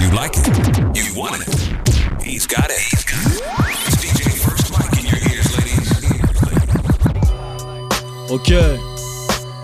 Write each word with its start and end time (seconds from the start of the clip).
You 0.00 0.10
like 0.10 0.32
it? 0.36 0.46
You 0.94 1.04
want 1.18 1.42
it? 1.46 1.48
He's 2.22 2.46
got 2.46 2.70
it. 2.70 2.78
He's 2.78 3.04
got 3.04 3.24
it. 3.26 3.40
It's 3.86 3.96
DJ 3.96 4.28
First 4.44 4.70
Mike 4.72 4.92
in 4.98 5.06
your 5.06 5.20
ears, 5.32 5.48
ladies. 5.56 5.88
Ok. 8.30 8.50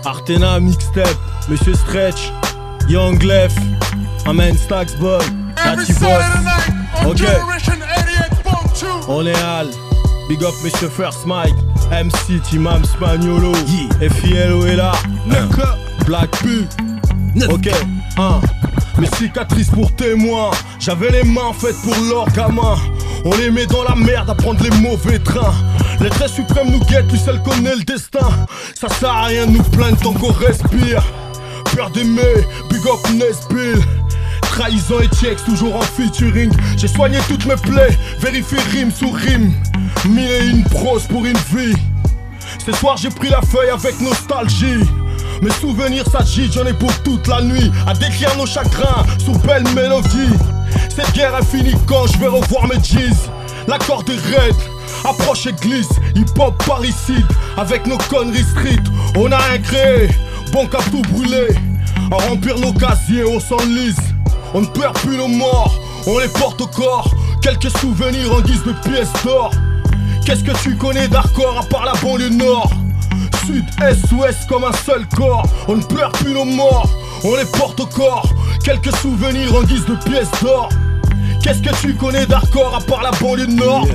Artena 0.05 0.59
mixtape, 0.59 1.17
Monsieur 1.49 1.75
Stretch, 1.75 2.31
Young 2.89 3.19
Left, 3.19 3.57
Amen 4.25 4.57
Stacks 4.57 4.95
Boy, 4.95 5.19
Natty 5.55 5.93
Boss. 5.93 6.23
Ok. 7.05 7.21
On 9.07 9.25
est 9.25 9.35
Al. 9.43 9.67
Big 10.27 10.43
up 10.43 10.53
Monsieur 10.63 10.89
First 10.89 11.25
Mike, 11.25 11.53
MC 11.91 12.39
Timam 12.49 12.83
Spagnolo, 12.85 13.53
FILO 13.99 14.65
est 14.65 14.75
là. 14.77 14.93
Black 16.05 16.31
P. 16.41 16.67
Ok. 17.49 17.69
Hein. 18.17 18.41
Mes 18.97 19.07
cicatrices 19.17 19.69
pour 19.69 19.93
témoins. 19.95 20.51
J'avais 20.79 21.09
les 21.09 21.23
mains 21.23 21.53
faites 21.53 21.79
pour 21.81 21.95
l'or 22.09 22.29
gamin. 22.31 22.77
On 23.25 23.35
les 23.37 23.49
met 23.49 23.65
dans 23.65 23.83
la 23.83 23.95
merde 23.95 24.29
à 24.29 24.35
prendre 24.35 24.63
les 24.63 24.69
mauvais 24.81 25.19
trains. 25.19 25.53
Les 25.99 26.09
traits 26.09 26.29
suprêmes 26.29 26.69
nous 26.71 26.79
guettent, 26.85 27.11
lui 27.11 27.19
seul 27.19 27.41
connaît 27.41 27.75
le 27.75 27.83
destin. 27.83 28.27
Ça 28.75 28.89
sert 28.89 29.09
à 29.09 29.23
rien 29.23 29.47
de 29.47 29.51
nous 29.51 29.63
plaindre 29.63 29.97
tant 29.97 30.13
qu'on 30.13 30.31
respire. 30.31 31.03
Peur 31.75 31.89
d'aimer, 31.89 32.45
big 32.69 32.81
up 32.87 32.99
Nesbill. 33.13 33.81
Trahison 34.41 34.99
et 34.99 35.07
checks, 35.07 35.43
toujours 35.45 35.75
en 35.75 35.81
featuring. 35.81 36.51
J'ai 36.77 36.87
soigné 36.87 37.17
toutes 37.27 37.45
mes 37.45 37.55
plaies, 37.55 37.97
vérifie 38.19 38.57
rime 38.71 38.91
sous 38.91 39.09
rime. 39.09 39.51
Mille 40.07 40.29
et 40.29 40.47
une 40.49 40.63
prose 40.65 41.07
pour 41.07 41.25
une 41.25 41.37
vie. 41.55 41.75
Ce 42.63 42.71
soir 42.73 42.97
j'ai 42.97 43.09
pris 43.09 43.29
la 43.29 43.41
feuille 43.41 43.69
avec 43.69 43.99
nostalgie. 43.99 44.83
Mes 45.43 45.51
souvenirs 45.51 46.05
s'agitent, 46.09 46.53
j'en 46.53 46.65
ai 46.65 46.71
pour 46.71 46.93
toute 47.03 47.27
la 47.27 47.41
nuit. 47.41 47.69
À 47.85 47.93
décrire 47.93 48.33
nos 48.37 48.45
chagrins 48.45 49.05
sous 49.17 49.37
belle 49.39 49.65
mélodie. 49.75 50.31
Cette 50.95 51.11
guerre 51.13 51.37
est 51.37 51.45
finie 51.45 51.75
quand 51.85 52.07
je 52.07 52.17
vais 52.17 52.27
revoir 52.27 52.65
mes 52.67 52.81
jeans. 52.81 53.13
L'accord 53.67 54.05
est 54.07 54.37
raide, 54.37 54.55
approche 55.03 55.45
et 55.47 55.51
glisse. 55.51 55.89
Hip-hop 56.15 56.63
parricide, 56.65 57.25
avec 57.57 57.85
nos 57.87 57.97
conneries 58.09 58.45
street. 58.51 58.83
On 59.17 59.29
a 59.33 59.37
rien 59.37 59.57
créé, 59.57 60.09
bon 60.53 60.65
cap 60.65 60.83
tout 60.91 61.01
brûlé. 61.11 61.49
À 62.09 62.29
remplir 62.29 62.57
nos 62.59 62.71
casiers, 62.71 63.25
on 63.25 63.41
s'enlise. 63.41 63.99
On 64.53 64.61
ne 64.61 64.67
perd 64.67 64.93
plus 64.99 65.17
nos 65.17 65.27
morts, 65.27 65.77
on 66.07 66.19
les 66.19 66.29
porte 66.29 66.61
au 66.61 66.67
corps. 66.67 67.13
Quelques 67.41 67.77
souvenirs 67.79 68.33
en 68.33 68.39
guise 68.39 68.63
de 68.63 68.71
pièces 68.89 69.11
d'or. 69.25 69.51
Qu'est-ce 70.25 70.43
que 70.45 70.57
tu 70.63 70.77
connais 70.77 71.09
d'hardcore 71.09 71.59
à 71.59 71.63
part 71.65 71.83
la 71.83 71.95
banlieue 72.01 72.29
nord? 72.29 72.71
Sud, 73.45 73.65
Est, 73.81 74.11
Ouest 74.11 74.47
comme 74.47 74.63
un 74.63 74.71
seul 74.71 75.05
corps. 75.15 75.45
On 75.67 75.75
ne 75.75 75.83
pleure 75.83 76.11
plus 76.11 76.33
nos 76.33 76.45
morts, 76.45 76.89
on 77.23 77.35
les 77.35 77.45
porte 77.45 77.79
au 77.79 77.85
corps. 77.85 78.33
Quelques 78.63 78.95
souvenirs 78.97 79.55
en 79.55 79.63
guise 79.63 79.85
de 79.85 79.95
pièces 79.95 80.31
d'or. 80.41 80.69
Qu'est-ce 81.41 81.61
que 81.61 81.75
tu 81.81 81.93
connais 81.95 82.25
d'hardcore 82.25 82.75
à 82.75 82.79
part 82.79 83.03
la 83.03 83.11
banlieue 83.11 83.47
nord? 83.47 83.87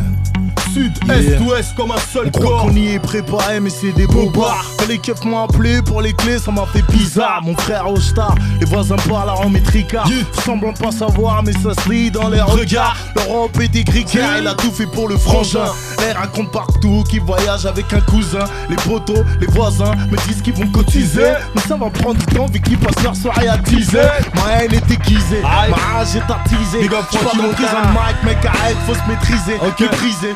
Sud, 0.79 1.11
Est. 1.11 1.39
Ouest 1.41 1.75
comme 1.77 1.91
un 1.91 1.99
seul 2.13 2.27
On 2.27 2.31
croit 2.31 2.47
corps? 2.51 2.63
qu'on 2.67 2.73
y 2.77 2.95
est 2.95 2.99
préparé, 2.99 3.59
mais 3.61 3.71
c'est 3.71 3.93
des 3.93 4.07
bobards. 4.07 4.65
Quand 4.79 4.87
les 4.89 4.99
keufs 4.99 5.25
m'ont 5.25 5.43
appelé 5.45 5.83
pour 5.83 6.01
les 6.03 6.13
clés, 6.13 6.39
ça 6.39 6.51
m'a 6.53 6.67
fait 6.67 6.83
bizarre. 6.91 7.41
Mon 7.43 7.57
frère 7.57 7.91
au 7.91 7.99
star, 7.99 8.35
les 8.61 8.67
voisins 8.67 8.97
parlent 9.09 9.31
en 9.31 9.49
métrica. 9.51 10.05
Semblant 10.45 10.73
pas 10.73 10.93
savoir, 10.93 11.43
mais 11.43 11.53
ça 11.53 11.71
se 11.83 11.89
lit 11.91 12.11
dans 12.11 12.29
les 12.29 12.41
regards. 12.41 12.97
L'Europe 13.17 13.59
est 13.61 13.75
écricaire, 13.75 14.19
Yeah. 14.35 14.39
il 14.41 14.47
a 14.49 14.55
tout 14.55 14.71
fait 14.71 14.87
pour 14.87 15.09
le 15.09 15.17
frangin. 15.17 15.65
Les 16.01 16.13
racontent 16.13 16.51
partout 16.51 17.05
qu'ils 17.09 17.23
voyagent 17.23 17.67
avec 17.67 17.93
un 17.93 18.01
cousin. 18.01 18.45
Les 18.71 18.77
potos, 18.77 19.25
les 19.41 19.47
voisins 19.49 19.93
me 20.11 20.17
disent 20.29 20.43
qu'ils 20.43 20.55
vont 20.55 20.67
cotiser. 20.69 21.33
Mais 21.55 21.61
ça 21.63 21.77
va 21.77 21.91
prendre 21.91 22.19
du 22.19 22.27
temps 22.27 22.47
vu 22.47 22.61
qu'ils 22.61 22.79
passent 22.79 23.03
leur 23.03 23.17
soirée 23.17 23.49
à 23.49 23.59
teaser. 23.59 23.99
Ma 24.35 24.63
haine 24.63 24.73
est 24.75 24.91
aiguisée, 24.91 25.43
Aïe. 25.45 25.71
ma 25.71 25.99
rage 25.99 26.15
est 26.17 26.19
up 26.31 26.37
J'suis 26.49 26.89
pas 26.89 26.97
dans 26.97 27.03
prison 27.05 27.43
Montana. 27.43 27.89
de 27.89 27.95
Mike, 27.95 28.25
mec, 28.25 28.45
arrête, 28.47 28.77
faut 28.87 28.95
se 28.95 29.09
maîtriser. 29.09 29.57
Ok. 29.67 29.81
Mépriser, 29.81 30.35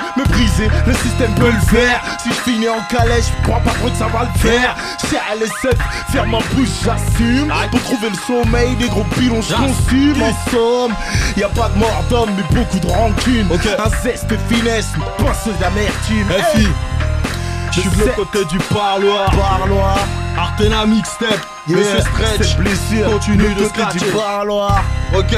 le 0.86 0.92
système 0.94 1.34
peut 1.34 1.50
le 1.50 1.60
faire. 1.60 2.00
Si 2.22 2.30
je 2.30 2.50
finis 2.50 2.68
en 2.68 2.80
calèche, 2.88 3.26
je 3.38 3.48
crois 3.48 3.60
pas 3.60 3.70
trop 3.70 3.88
que 3.88 3.96
ça 3.96 4.06
va 4.06 4.28
le 4.32 4.38
faire. 4.38 4.76
Serre 4.98 5.22
les 5.38 5.46
sept, 5.46 5.78
ferme 6.10 6.30
ma 6.30 6.38
bouche, 6.54 6.68
j'assume. 6.84 7.52
Pour 7.70 7.82
trouver 7.82 8.08
le 8.10 8.16
sommeil, 8.16 8.74
des 8.76 8.88
gros 8.88 9.04
pilons, 9.16 9.42
je 9.42 9.54
consume. 9.54 10.22
En 10.22 10.50
somme, 10.50 10.94
y 11.36 11.42
a 11.42 11.48
pas 11.48 11.68
de 11.68 11.78
mort 11.78 12.04
d'homme, 12.10 12.30
mais 12.36 12.56
beaucoup 12.56 12.78
de 12.78 12.86
rancune. 12.86 13.46
Ok. 13.50 13.66
Un 13.66 14.02
zeste 14.02 14.28
de 14.28 14.36
finesse, 14.48 14.88
une 14.96 15.24
pinceuse 15.24 15.58
d'amertume. 15.58 16.26
Eh 16.30 16.58
fille, 16.58 16.72
je 17.72 17.80
suis 17.80 17.90
de 17.90 18.00
l'autre 18.00 18.16
côté 18.16 18.44
du 18.44 18.58
parloir 18.58 19.30
Parloir, 19.30 19.98
Artena 20.36 20.84
mixtape, 20.84 21.40
Monsieur 21.66 21.84
yeah, 21.84 22.00
Stretch 22.02 22.48
cette 22.48 22.58
blessure, 22.58 23.10
Continue 23.10 23.54
de 23.54 23.64
côté 23.64 23.82
du 23.92 23.98
scratcher 23.98 24.12
parloir. 24.12 24.84
Ok 25.14 25.36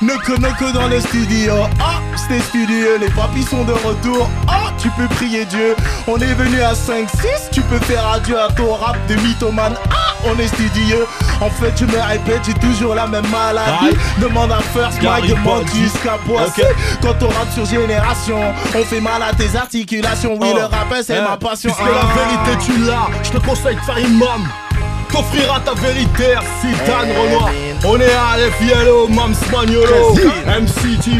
Noko 0.00 0.36
Noko 0.38 0.70
dans 0.72 0.86
le 0.86 1.00
studio. 1.00 1.54
Ah, 1.80 2.00
c'était 2.16 2.40
studio, 2.40 2.86
les 3.00 3.10
papis 3.10 3.42
sont 3.42 3.64
de 3.64 3.72
retour. 3.72 4.30
Ah, 4.46 4.70
tu 4.78 4.88
peux 4.90 5.08
prier 5.08 5.44
Dieu. 5.46 5.74
On 6.06 6.16
est 6.18 6.34
venu 6.34 6.60
à 6.62 6.72
5-6, 6.72 7.50
tu 7.50 7.60
peux 7.62 7.78
faire 7.80 8.06
adieu 8.12 8.38
à 8.40 8.48
ton 8.52 8.74
rap 8.74 8.96
de 9.08 9.14
mythomane. 9.16 9.74
Ah, 9.90 10.14
on 10.24 10.38
est 10.38 10.46
studieux. 10.46 11.04
En 11.40 11.50
fait, 11.50 11.72
je 11.76 11.84
me 11.84 12.00
répète, 12.00 12.42
j'ai 12.46 12.54
toujours 12.54 12.94
la 12.94 13.08
même 13.08 13.26
maladie. 13.28 13.96
Demande 14.20 14.52
à 14.52 14.60
First 14.72 15.02
Mike, 15.02 15.26
demande 15.30 15.66
jusqu'à 15.74 16.16
Boissy. 16.26 16.62
Quand 17.02 17.14
on 17.22 17.28
rappe 17.28 17.52
sur 17.52 17.64
Génération, 17.66 18.38
on 18.76 18.84
fait 18.84 19.00
mal 19.00 19.20
à 19.22 19.34
tes 19.34 19.56
articulations. 19.56 20.36
Oui, 20.40 20.48
Oh. 20.52 20.56
le 20.58 20.64
rap, 20.64 20.94
c'est 21.02 21.16
Eh, 21.18 21.28
ma 21.28 21.36
passion. 21.36 21.72
Puisque 21.72 21.90
la 21.90 22.00
Ah. 22.02 22.46
vérité 22.46 22.64
tu 22.72 22.78
l'as, 22.86 23.08
je 23.24 23.30
te 23.30 23.44
conseille 23.44 23.74
de 23.74 23.80
faire 23.80 23.98
une 23.98 24.16
mam 24.16 24.46
T'offriras 25.10 25.60
ta 25.60 25.74
vérité, 25.74 26.34
Citane 26.60 27.08
Renoir. 27.18 27.50
On 27.84 27.98
est 28.00 28.12
à 28.12 28.36
l'FILO, 28.38 29.08
Mams 29.08 29.34
Magnolo 29.52 30.14
MCT 30.46 31.10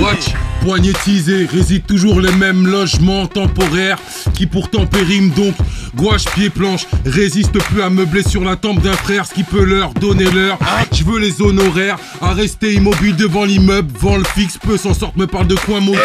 Watch, 0.00 0.34
poignétisé, 0.66 1.46
réside 1.46 1.86
toujours 1.86 2.20
les 2.20 2.32
mêmes 2.32 2.66
logements 2.66 3.28
temporaires 3.28 3.98
qui 4.34 4.46
pourtant 4.46 4.84
périment 4.84 5.32
donc. 5.32 5.54
Gouache, 5.94 6.24
pied, 6.34 6.50
planche, 6.50 6.86
résiste 7.06 7.52
plus 7.52 7.80
à 7.80 7.88
meubler 7.88 8.24
sur 8.24 8.42
la 8.44 8.56
tempe 8.56 8.82
d'un 8.82 8.92
frère, 8.92 9.24
ce 9.26 9.32
qui 9.32 9.44
peut 9.44 9.64
leur 9.64 9.94
donner 9.94 10.24
l'heure. 10.24 10.58
Je 10.92 11.04
veux 11.04 11.20
les 11.20 11.40
honoraires, 11.40 11.96
à 12.20 12.34
rester 12.34 12.74
immobile 12.74 13.16
devant 13.16 13.44
l'immeuble, 13.44 13.96
vent 13.98 14.16
le 14.16 14.24
fixe, 14.24 14.58
peu 14.58 14.76
s'en 14.76 14.92
sortent, 14.92 15.16
me 15.16 15.26
parle 15.26 15.46
de 15.46 15.54
coin 15.54 15.80
maudit. 15.80 16.00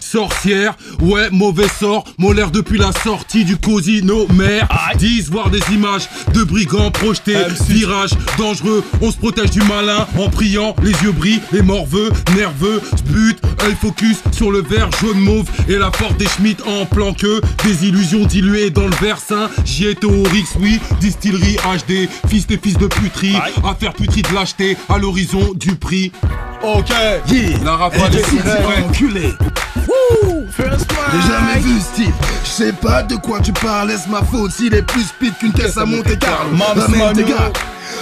Sorcière, 0.00 0.76
ouais, 1.00 1.28
mauvais 1.30 1.68
sort, 1.68 2.04
molaire 2.16 2.50
depuis 2.50 2.78
la 2.78 2.90
sortie 3.04 3.44
du 3.44 3.58
cosino, 3.58 4.26
mère. 4.32 4.66
10, 4.98 5.30
voir 5.30 5.50
des 5.50 5.60
images 5.70 6.08
de 6.34 6.42
brigands 6.42 6.90
projetés, 6.90 7.36
virage 7.68 8.10
dangereux, 8.38 8.82
on 9.02 9.12
se 9.12 9.18
protège 9.18 9.50
du 9.50 9.60
malin 9.60 10.06
en 10.18 10.30
priant, 10.30 10.74
les 10.82 10.92
yeux 11.04 11.12
brillent, 11.12 11.42
les 11.52 11.62
morveux, 11.62 12.10
nerveux, 12.34 12.80
but, 13.04 13.38
œil 13.64 13.76
focus 13.80 13.97
sur 14.32 14.50
le 14.50 14.62
verre 14.62 14.90
jaune 15.00 15.18
mauve 15.18 15.46
et 15.68 15.76
la 15.76 15.90
porte 15.90 16.16
des 16.16 16.26
Schmitt 16.26 16.62
en 16.66 16.86
plan 16.86 17.12
que 17.12 17.40
des 17.64 17.86
illusions 17.86 18.24
diluées 18.24 18.70
dans 18.70 18.86
le 18.86 18.94
verre 19.00 19.18
sain. 19.18 19.50
J'y 19.64 19.86
étais 19.86 20.06
au 20.06 20.22
Rix, 20.24 20.46
oui, 20.60 20.80
distillerie 21.00 21.56
HD, 21.56 22.08
fils 22.28 22.46
des 22.46 22.58
fils 22.58 22.78
de 22.78 22.86
puterie, 22.86 23.36
affaire 23.64 23.92
putrie 23.94 24.22
de 24.22 24.32
lâcheté 24.34 24.76
à 24.88 24.98
l'horizon 24.98 25.52
du 25.54 25.74
prix. 25.74 26.12
Ok. 26.62 26.90
La 27.64 27.76
rafale 27.76 28.16
est 28.16 28.88
enculé. 28.88 29.32
J'ai 30.56 31.32
jamais 31.32 31.60
vu 31.60 31.80
ce 31.80 32.02
type, 32.02 32.14
je 32.44 32.48
sais 32.48 32.72
pas 32.72 33.02
de 33.02 33.16
quoi 33.16 33.40
tu 33.40 33.52
parles, 33.52 33.90
est-ce 33.90 34.08
ma 34.08 34.22
faute 34.22 34.52
s'il 34.52 34.74
est 34.74 34.82
plus 34.82 35.02
speed 35.02 35.32
qu'une 35.38 35.52
caisse 35.52 35.76
à 35.76 35.86
Monte 35.86 36.18
Carlo? 36.18 36.50
Mams 36.52 36.86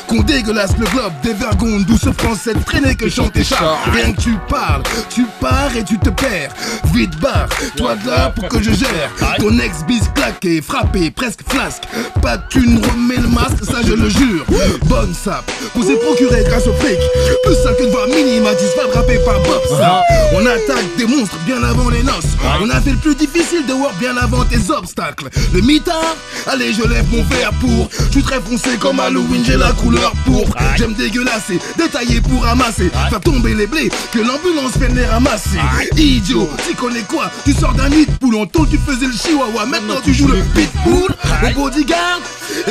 Qu'on 0.06 0.22
dégueulasse 0.22 0.76
le 0.78 0.86
globe, 0.86 1.12
des 1.22 1.34
vergondes, 1.34 1.84
douce 1.84 2.08
français 2.18 2.52
traîner 2.64 2.94
que 2.94 3.08
chante 3.08 3.42
Charles 3.42 3.76
Rien 3.92 4.12
que 4.12 4.20
tu 4.20 4.36
parles, 4.48 4.82
tu 5.10 5.26
pars 5.40 5.74
et 5.76 5.84
tu 5.84 5.98
te 5.98 6.10
perds. 6.10 6.50
Vite 6.92 7.16
barre, 7.18 7.48
toi 7.76 7.94
de 7.96 8.06
là 8.08 8.30
pour 8.30 8.48
que 8.48 8.62
je 8.62 8.72
gère. 8.72 9.10
Ton 9.38 9.58
ex 9.58 9.84
bis 9.86 10.02
claqué, 10.26 10.60
frappé, 10.60 11.10
presque 11.10 11.40
flasque. 11.48 11.84
Pas 12.22 12.36
de 12.36 12.42
thune, 12.50 12.80
remets 12.82 13.16
le 13.16 13.28
masque, 13.28 13.64
ça 13.64 13.78
je 13.86 13.92
le 13.92 14.08
jure. 14.08 14.44
Bonne 14.86 15.14
sape, 15.14 15.50
qu'on 15.74 15.82
s'est 15.82 15.96
procuré 15.96 16.42
grâce 16.44 16.66
au 16.66 16.72
fric. 16.74 16.98
Plus 17.44 17.54
ça 17.54 17.72
que 17.74 17.84
de 17.84 17.90
voir 17.90 18.06
Minimatis 18.08 18.70
frappé 18.92 19.18
par 19.24 19.40
Bob 19.42 19.62
ça. 19.78 20.02
On 20.34 20.44
attaque 20.46 20.96
des 20.96 21.06
monstres 21.06 21.38
bien 21.46 21.62
avant 21.62 21.90
les 21.90 22.02
noces. 22.02 22.36
On 22.60 22.70
a 22.70 22.80
fait 22.80 22.90
le 22.90 22.96
plus 22.96 23.14
difficile 23.14 23.64
de 23.66 23.72
voir 23.72 23.92
bien 23.94 24.16
avant 24.16 24.44
tes 24.44 24.70
obstacles. 24.70 25.28
Le 25.52 25.60
mitard, 25.60 26.16
allez 26.46 26.72
je 26.72 26.82
lève 26.82 27.06
mon 27.10 27.22
verre 27.24 27.52
pour. 27.60 27.88
Je 28.06 28.12
suis 28.12 28.22
très 28.22 28.40
foncé 28.40 28.76
comme 28.80 29.00
Halloween, 29.00 29.44
j'ai 29.44 29.56
la 29.56 29.72
couleur 29.72 30.12
pourpre 30.24 30.56
J'aime 30.76 30.94
dégueulasser, 30.94 31.58
détailler 31.76 32.20
pour 32.20 32.42
ramasser 32.44 32.90
Faire 33.10 33.20
tomber 33.20 33.54
les 33.54 33.66
blés, 33.66 33.90
que 34.12 34.18
l'ambulance 34.18 34.76
vienne 34.78 34.96
les 34.96 35.04
ramasser. 35.04 35.58
Idiot, 35.96 36.48
tu 36.66 36.74
connais 36.74 37.02
quoi? 37.02 37.30
Tu 37.44 37.52
sors 37.52 37.74
d'un 37.74 37.88
nid 37.88 38.06
de 38.06 38.66
tu 38.70 38.78
faisais 38.78 39.06
le 39.06 39.12
chihuahua. 39.12 39.66
Maintenant 39.66 40.00
tu 40.04 40.14
joues 40.16 40.28
le 40.28 40.42
pitbull 40.42 41.08
Mon 41.42 41.52
bodyguard, 41.64 42.20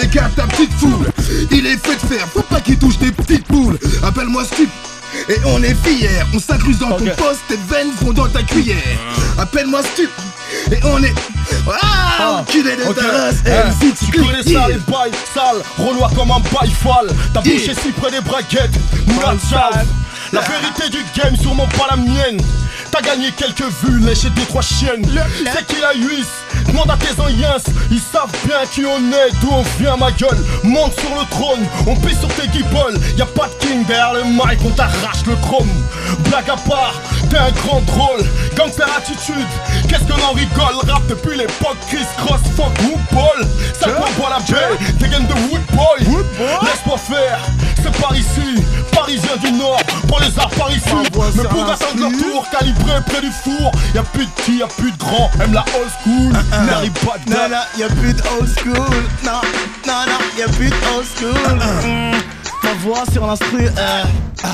écarte 0.01 0.35
ta 0.35 0.43
petite 0.43 0.71
foule 0.73 1.11
Il 1.51 1.65
est 1.65 1.77
fait 1.77 1.95
de 1.95 2.13
fer, 2.13 2.27
faut 2.33 2.41
pas 2.41 2.59
qu'il 2.61 2.77
touche 2.77 2.97
tes 2.99 3.11
petites 3.11 3.45
poules 3.45 3.77
Appelle-moi 4.03 4.43
stup 4.45 4.69
et 5.29 5.37
on 5.45 5.63
est 5.63 5.75
fiers, 5.85 6.09
on 6.33 6.39
s'incruse 6.39 6.77
dans 6.79 6.89
ton 6.97 7.05
poste, 7.15 7.39
tes 7.47 7.55
veines 7.69 7.91
vont 8.01 8.11
dans 8.11 8.27
ta 8.27 8.43
cuillère. 8.43 8.75
Appelle-moi 9.39 9.81
stup, 9.81 10.09
Et 10.73 10.77
on 10.83 11.01
est. 11.01 11.13
Ah, 11.81 12.39
enculé 12.41 12.75
de 12.75 12.83
Ok. 12.83 12.97
ta 12.97 13.07
race, 13.07 13.35
Eh, 13.45 13.49
MC, 13.49 13.93
Tu 13.97 14.11
connais 14.11 14.43
ça, 14.43 14.67
les 14.67 14.75
bails 14.91 15.11
sales, 15.33 15.61
relois 15.77 16.11
comme 16.15 16.31
un 16.31 16.41
bail 16.41 16.69
fall. 16.69 17.07
Ta 17.33 17.39
bouche 17.39 17.67
est 17.69 17.81
si 17.81 17.91
près 17.93 18.11
des 18.11 18.19
braquettes, 18.19 18.75
moulin 19.07 19.37
sale. 19.49 19.85
La 20.33 20.41
vérité 20.41 20.89
du 20.89 21.03
game, 21.17 21.35
sûrement 21.41 21.67
pas 21.77 21.87
la 21.91 21.95
mienne. 21.97 22.41
T'as 22.91 23.01
gagné 23.01 23.31
quelques 23.37 23.71
vues, 23.83 23.99
léché 24.01 24.29
deux 24.31 24.43
trois 24.49 24.61
chiennes. 24.61 25.05
C'est 25.53 25.65
qui 25.65 25.79
la 25.81 25.93
huisse 25.93 26.27
Demande 26.67 26.91
à 26.91 26.97
tes 26.97 27.19
anciens, 27.21 27.57
ils 27.91 27.99
savent 27.99 28.31
bien 28.45 28.57
qui 28.71 28.85
on 28.85 28.99
est, 29.11 29.31
d'où 29.41 29.49
on 29.51 29.63
vient 29.79 29.95
ma 29.97 30.11
gueule. 30.11 30.37
Monte 30.63 30.99
sur 30.99 31.09
le 31.09 31.25
trône, 31.29 31.65
on 31.87 31.95
pisse 31.95 32.19
sur 32.19 32.29
tes 32.35 32.47
guibolles. 32.47 32.99
Y 33.17 33.21
a 33.21 33.25
pas 33.25 33.47
de 33.47 33.65
king 33.65 33.85
derrière 33.85 34.13
le 34.13 34.23
mic, 34.23 34.59
on 34.65 34.71
t'arrache 34.71 35.25
le 35.27 35.35
chrome. 35.35 35.69
Blague 36.29 36.49
à 36.49 36.57
part, 36.57 36.95
t'es 37.29 37.37
un 37.37 37.51
grand 37.51 37.81
drôle. 37.81 38.23
Gangster 38.55 38.87
attitude, 38.97 39.47
qu'est-ce 39.87 40.03
que 40.03 40.19
l'on 40.19 40.33
rigole? 40.33 40.75
Rap 40.89 41.05
depuis 41.07 41.37
l'époque 41.37 41.77
Chris 41.89 42.05
Cross, 42.17 42.41
fuck 42.55 42.73
Wood 42.83 43.01
Ball. 43.11 43.47
Ça 43.79 43.89
boit 44.17 44.29
la 44.29 44.39
baie, 44.39 44.77
des 44.99 45.07
gaines 45.09 45.27
de 45.27 45.33
Wood 45.51 45.61
Boy. 45.73 46.17
Laisse-moi 46.61 46.97
faire, 46.97 47.39
c'est 47.81 48.01
par 48.01 48.15
ici, 48.15 48.63
parisien 48.95 49.35
du 49.43 49.51
Nord, 49.51 49.81
pour 50.07 50.19
les 50.19 50.39
arts 50.39 50.49
par 50.51 50.71
ici. 50.71 50.89
Mais 51.35 51.43
pour 51.43 51.69
atteindre 51.69 51.99
leur 51.99 52.11
tour, 52.11 52.45
calibré 52.51 52.93
près 53.05 53.21
du 53.21 53.31
four. 53.31 53.71
Y'a 53.93 54.03
plus 54.03 54.25
de 54.25 54.31
petits, 54.31 54.57
y'a 54.57 54.67
plus 54.67 54.91
de 54.91 54.97
grands, 54.97 55.29
aime 55.41 55.53
la 55.53 55.65
old 55.77 55.91
school. 56.03 56.33
N'arrive 56.65 56.91
pas 56.91 57.17
de 57.25 57.31
Non, 57.31 57.49
non, 57.49 57.63
y'a 57.77 57.87
plus 57.87 58.13
de 58.13 58.21
old 58.39 58.49
school. 58.57 58.95
Non, 59.23 59.41
non, 59.85 60.01
non, 60.07 60.19
y'a 60.37 60.47
plus 60.47 60.69
de 60.69 60.75
old 60.95 61.05
school. 61.15 61.55
Mm. 61.85 62.15
Ma 62.63 62.73
voix 62.81 63.03
sur 63.11 63.27
l'instru, 63.27 63.65
euh. 63.65 64.03
ah. 64.43 64.47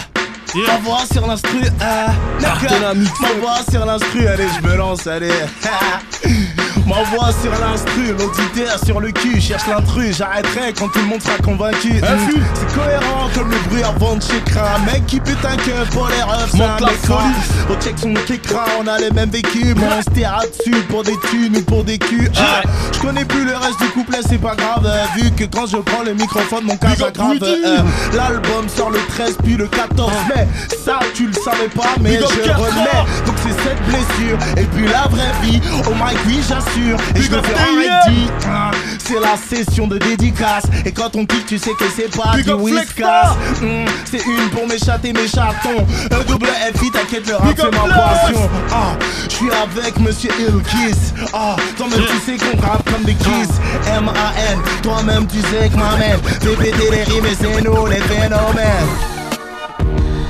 Ma 0.67 0.77
voix 0.77 1.03
sur 1.11 1.25
l'instru, 1.27 1.61
euh. 1.63 2.07
Ma 2.41 3.39
voix 3.39 3.59
sur 3.69 3.85
l'instru, 3.85 4.27
allez, 4.27 4.47
je 4.57 4.67
me 4.67 4.75
lance, 4.75 5.07
allez. 5.07 5.31
Ma 6.87 7.03
voix 7.03 7.29
sur 7.41 7.51
l'instru, 7.51 8.13
l'auditaire 8.17 8.77
sur 8.83 8.99
le 8.99 9.11
cul, 9.11 9.39
cherche 9.39 9.67
l'intrus, 9.67 10.17
j'arrêterai 10.17 10.73
quand 10.77 10.87
tout 10.89 10.99
le 10.99 11.05
monde 11.05 11.21
sera 11.21 11.37
convaincu. 11.37 11.93
C'est 12.01 12.75
cohérent 12.77 13.29
comme 13.33 13.49
le 13.49 13.57
bruit 13.69 13.83
avant 13.83 14.15
de 14.15 14.21
chez 14.21 14.41
Crin. 14.45 14.79
Mec 14.85 15.05
qui 15.05 15.19
pète 15.19 15.43
un 15.45 15.55
cœur 15.57 15.85
pour 15.91 16.07
les 16.09 16.21
refs, 16.21 16.53
Monte 16.53 16.81
un 16.81 16.85
la 16.85 16.91
folie. 16.91 17.35
Au 17.69 17.81
check 17.81 17.95
son 17.97 18.13
kékra, 18.25 18.65
on 18.81 18.87
a 18.87 18.97
les 18.99 19.11
mêmes 19.11 19.29
vécus, 19.29 19.73
mais 19.77 19.87
on 19.97 20.01
se 20.01 20.09
terra 20.09 20.41
dessus 20.47 20.81
pour 20.89 21.03
des 21.03 21.15
thunes 21.29 21.55
ou 21.57 21.61
pour 21.61 21.83
des 21.83 21.97
culs. 21.97 22.29
Ah, 22.37 22.61
je 22.91 22.99
connais 22.99 23.25
plus 23.25 23.45
le 23.45 23.55
reste 23.55 23.79
du 23.79 23.87
couplet, 23.89 24.19
c'est 24.27 24.39
pas 24.41 24.55
grave, 24.55 24.85
euh, 24.85 25.05
vu 25.15 25.31
que 25.31 25.45
quand 25.45 25.67
je 25.67 25.77
prends 25.77 26.03
le 26.03 26.13
microphone, 26.13 26.65
mon 26.65 26.75
cas. 26.77 26.89
Woody. 27.19 27.45
Euh, 27.65 27.77
L'album 28.13 28.67
sort 28.67 28.89
le 28.89 28.99
13 29.09 29.37
puis 29.43 29.55
le 29.55 29.67
14 29.67 30.11
mai. 30.35 30.47
Ça, 30.83 30.99
tu 31.13 31.27
le 31.27 31.33
savais 31.33 31.69
pas, 31.75 31.95
mais 32.01 32.17
je 32.19 32.51
remets. 32.51 33.05
Donc 33.25 33.35
c'est 33.43 33.63
cette 33.63 33.81
blessure, 33.85 34.37
et 34.57 34.65
puis 34.75 34.87
la 34.87 35.07
vraie 35.07 35.31
vie. 35.43 35.61
Oh 35.87 35.91
my 35.93 36.15
oui, 36.27 36.39
j'assure. 36.47 36.80
Et 37.15 37.21
je 37.21 37.29
Daniel. 37.29 38.01
ID. 38.07 38.29
Ah, 38.47 38.71
C'est 38.97 39.19
la 39.19 39.35
session 39.37 39.87
de 39.87 39.97
dédicace. 39.97 40.63
Et 40.85 40.91
quand 40.91 41.15
on 41.15 41.25
kick, 41.25 41.45
tu 41.45 41.57
sais 41.57 41.71
que 41.71 41.85
c'est 41.95 42.15
pas 42.15 42.35
Big 42.35 42.45
du 42.45 42.53
whiskas. 42.53 43.35
Hmm, 43.61 43.85
c'est 44.05 44.25
une 44.25 44.49
pour 44.51 44.67
mes 44.67 44.77
chattes 44.77 45.05
et 45.05 45.13
mes 45.13 45.27
chatons. 45.27 45.85
Un 46.11 46.23
double 46.23 46.47
FI, 46.75 46.91
t'inquiète, 46.91 47.27
le 47.27 47.35
rap 47.35 47.53
c'est 47.55 47.71
ma 47.71 47.93
passion. 47.93 48.49
Ah, 48.71 48.93
je 49.29 49.35
suis 49.35 49.49
avec 49.51 49.99
monsieur 49.99 50.31
Ilkiss. 50.39 51.13
Ah, 51.33 51.55
toi-même 51.77 51.99
tu 52.01 52.31
sais 52.31 52.37
qu'on 52.37 52.57
rappe 52.61 52.89
comme 52.91 53.03
des 53.03 53.15
kiss. 53.15 53.49
M-A-N, 53.87 54.59
toi-même 54.81 55.27
tu 55.27 55.39
sais 55.41 55.69
que 55.69 55.77
ma 55.77 55.95
mère. 55.97 56.19
Répéter 56.41 56.89
les 56.91 57.03
rimes 57.03 57.25
et 57.25 57.35
c'est 57.39 57.61
nous 57.61 57.85
les 57.87 57.97
phénomènes. 58.01 58.87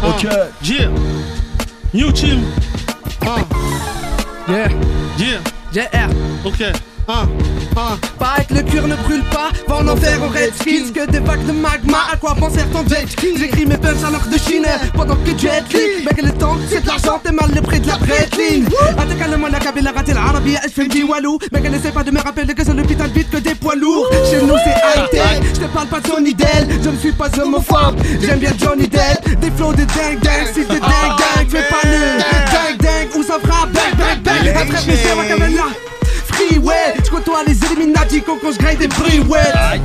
Ok. 0.03 0.23
Yeah. 0.63 0.89
New 1.93 2.11
team. 2.11 2.43
Yeah, 4.47 4.67
Yeah. 5.17 5.39
JR, 5.73 6.09
Ok. 6.43 6.61
hein, 7.07 7.27
hein. 7.77 7.97
Pareil 8.19 8.45
que 8.45 8.53
le 8.55 8.61
cuir 8.63 8.87
ne 8.87 8.95
brûle 8.95 9.23
pas, 9.31 9.49
va 9.67 9.75
en 9.77 9.87
enfer 9.87 10.19
aux 10.21 10.27
Redskins 10.27 10.91
Que 10.93 11.09
des 11.09 11.19
vagues 11.19 11.45
de 11.45 11.53
magma, 11.53 11.99
à 12.11 12.17
quoi 12.17 12.33
bon 12.33 12.49
sert 12.49 12.69
ton 12.71 12.85
jet 12.87 13.05
J'écris 13.37 13.65
mes 13.65 13.77
punchs 13.77 14.03
à 14.05 14.11
l'encre 14.11 14.27
de 14.29 14.37
Chine, 14.37 14.65
pendant 14.93 15.15
que 15.15 15.29
jet 15.37 15.63
lit 15.73 16.03
Mec 16.05 16.21
le 16.21 16.31
temps, 16.33 16.57
c'est 16.69 16.81
de 16.81 16.87
l'argent, 16.87 17.19
t'es 17.23 17.31
mal 17.31 17.49
le 17.55 17.61
prix 17.61 17.79
de 17.79 17.87
la 17.87 17.97
breadline 17.97 18.67
Attaque 18.97 19.29
le 19.29 19.49
la 19.49 19.59
kabyle, 19.59 19.91
raté 19.95 20.13
l'arabi, 20.13 20.55
je 20.63 20.69
fais 20.69 20.83
le 20.85 21.05
walou. 21.05 21.39
Mec 21.53 21.63
elle 21.65 21.75
essaie 21.75 21.91
pas 21.91 22.03
de 22.03 22.11
me 22.11 22.19
rappeler 22.19 22.53
que 22.53 22.63
c'est 22.65 22.73
le 22.73 22.83
putain 22.83 23.07
de 23.07 23.13
vite 23.13 23.29
que 23.31 23.37
des 23.37 23.55
poids 23.55 23.75
lourds. 23.75 24.07
Chez 24.29 24.41
nous 24.41 24.55
c'est 24.63 24.99
high-tech, 24.99 25.41
je 25.55 25.59
te 25.61 25.65
parle 25.67 25.87
pas 25.87 26.01
de 26.01 26.07
Johnny 26.07 26.33
Dell 26.33 26.67
Je 26.83 26.89
ne 26.89 26.97
suis 26.97 27.13
pas 27.13 27.29
homophobe, 27.41 27.95
j'aime 28.21 28.39
bien 28.39 28.51
Johnny 28.59 28.87
Depp. 28.89 29.39
Des 29.39 29.51
flots 29.51 29.71
de 29.71 29.85
dingue 29.85 30.19
dingue, 30.21 30.47
style 30.51 30.67
de 30.67 30.73
dingue 30.73 30.81
dingue. 30.81 31.49
Fais 31.49 31.63
pas 31.69 31.87
le 31.87 32.50
bang 34.65 34.75
Attrape 34.75 34.87
mes 34.87 35.15
ma 35.15 35.47
là 35.49 35.63
Freeway, 36.27 36.93
je 37.03 37.09
côtoie 37.09 37.43
les 37.45 37.57
Illuminati 37.57 38.21
quand 38.21 38.37
quand 38.41 38.51
je 38.51 38.57
graille 38.57 38.77
des 38.77 38.89
freeways 38.89 39.79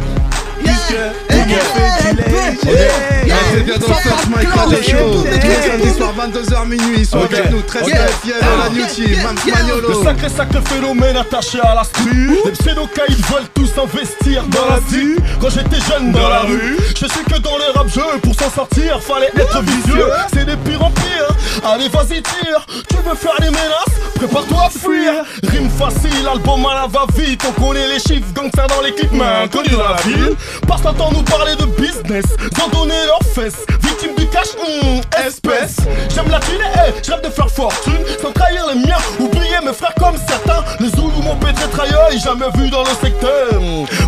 Bien 3.66 3.78
dans 3.78 3.86
le 3.88 3.94
First 3.94 4.28
Mike 4.30 4.48
Radio 4.54 4.78
Show. 4.82 5.22
Tous 5.22 5.24
les 5.24 5.68
samedis 5.68 5.96
soirs, 5.96 6.12
22h 6.16 6.66
minuit, 6.66 6.98
ils 6.98 7.06
sont 7.06 7.18
Ok. 7.18 7.32
avec 7.34 7.50
nous. 7.50 7.62
13 7.62 7.86
Yeah. 7.88 8.06
fiel 8.22 8.34
dans 8.40 8.64
la 8.64 8.70
new 8.70 8.86
team. 8.86 9.22
Mams 9.22 9.36
Le 9.46 9.52
Magnolo. 9.52 10.04
sacré 10.04 10.28
sacré 10.28 10.58
phénomène 10.68 11.16
attaché 11.16 11.58
à 11.60 11.74
la 11.74 11.84
street 11.84 12.40
Les 12.44 12.50
pseudo-caïds 12.52 13.22
veulent 13.30 13.48
tous 13.54 13.70
investir 13.80 14.42
dans 14.48 14.66
la 14.68 14.78
vie 14.90 15.16
Quand 15.40 15.50
j'étais 15.50 15.80
jeune 15.88 16.12
dans 16.12 16.28
la 16.28 16.40
rue 16.40 16.76
Je 16.94 17.06
sais 17.06 17.22
que 17.30 17.38
dans 17.38 17.56
les 17.58 17.72
rap 17.74 17.88
jeux 17.88 18.18
pour 18.22 18.34
s'en 18.34 18.50
sortir 18.50 19.00
fallait 19.02 19.30
être 19.36 19.62
vicieux 19.62 20.06
C'est 20.32 20.44
de 20.44 20.54
pire 20.56 20.82
en 20.84 20.90
pire 20.90 21.28
Allez 21.64 21.88
vas-y 21.88 22.22
tire 22.22 22.66
Tu 22.88 22.96
veux 22.96 23.14
faire 23.14 23.36
des 23.40 23.50
menaces 23.50 23.96
Prépare-toi 24.16 24.62
à 24.66 24.70
fuir 24.70 25.12
Rime 25.44 25.68
facile, 25.70 26.26
album 26.30 26.64
à 26.66 26.74
la 26.74 26.86
va-vite 26.86 27.42
On 27.48 27.60
connaît 27.60 27.86
les 27.88 27.98
chiffres, 28.00 28.32
gangsters 28.34 28.66
dans 28.68 28.80
les 28.82 28.92
clips 28.94 29.12
Mais 29.12 29.44
inconnu 29.44 29.68
dans 29.70 29.88
la 29.88 30.00
ville 30.02 30.34
Passe 30.66 30.84
le 30.84 30.92
temps 30.96 31.10
nous 31.12 31.22
parler 31.22 31.54
de 31.56 31.66
business. 31.80 32.24
Sans 32.56 32.68
donner 32.68 32.94
leurs 33.06 33.22
fesses. 33.22 33.66
Victime 33.82 34.14
du 34.15 34.15
cash, 34.36 34.54
hum, 34.60 35.00
espèce. 35.26 35.76
J'aime 36.14 36.28
la 36.30 36.40
thune, 36.40 36.60
je 37.02 37.10
rêve 37.10 37.22
de 37.22 37.30
faire 37.30 37.50
fortune. 37.50 38.04
Sans 38.20 38.32
trahir 38.32 38.66
les 38.68 38.86
miens, 38.86 38.98
oublier 39.18 39.58
mes 39.64 39.72
frères 39.72 39.94
comme 39.98 40.16
certains. 40.28 40.62
Les 40.80 40.88
Zoulous 40.90 41.22
m'ont 41.22 41.36
pété 41.36 41.62
trahir 41.72 41.98
jamais 42.22 42.50
vu 42.56 42.68
dans 42.68 42.82
le 42.82 42.94
secteur. 43.00 43.52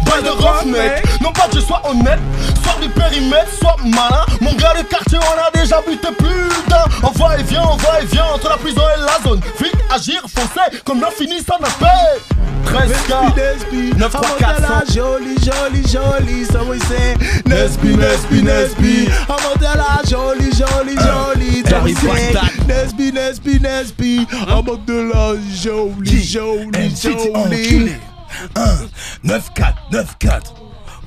Balle 0.05 0.23
de 0.23 0.31
roughneck, 0.31 1.05
non 1.21 1.33
pas 1.33 1.49
que 1.49 1.57
je 1.57 1.61
sois 1.61 1.83
honnête. 1.89 2.21
Sors 2.65 2.79
du 2.81 2.89
périmètre, 2.89 3.51
sois 3.61 3.77
malin. 3.85 4.25
Mon 4.41 4.53
gars 4.55 4.75
le 4.77 4.83
quartier 4.83 5.19
on 5.19 5.47
a 5.47 5.51
déjà 5.51 5.81
buté 5.81 6.09
plus 6.19 6.49
d'un. 6.69 6.85
On 7.03 7.11
va 7.11 7.39
et 7.39 7.43
vient, 7.43 7.65
on 7.65 7.77
va 7.77 8.01
et 8.03 8.07
vient 8.07 8.27
entre 8.35 8.49
la 8.49 8.57
prison 8.57 8.83
et 8.97 9.01
la 9.01 9.29
zone. 9.29 9.41
Vite, 9.61 9.77
agir, 9.91 10.23
foncer, 10.29 10.79
comme 10.85 11.01
l'infini 11.01 11.39
ça 11.47 11.57
n'a 11.61 11.69
paix 11.79 12.21
13K 12.69 13.97
9 13.97 14.13
3 14.13 14.37
4 14.39 14.61
5 14.61 14.95
Jolie, 14.95 15.37
jolie, 15.39 15.83
jolie, 15.87 16.45
so 16.45 16.65
we 16.69 16.79
say 16.81 17.15
Nesby, 17.47 17.97
Nesby, 17.97 18.43
Nesby 18.43 19.09
Amandela, 19.29 20.03
jolie, 20.05 20.09
jolie, 20.09 20.09
jolie, 20.09 20.18
we 20.27 21.63
T'arrives 21.63 21.99
say 21.99 22.33
pas 22.33 22.51
Nesby, 22.67 23.13
Nesby, 23.13 23.61
Nesby. 23.61 24.27
Amandela, 24.49 25.35
jolie, 25.53 26.23
jolie, 26.23 26.95
jolie. 26.97 27.97
9-4, 29.25 29.75
9-4 29.91 30.41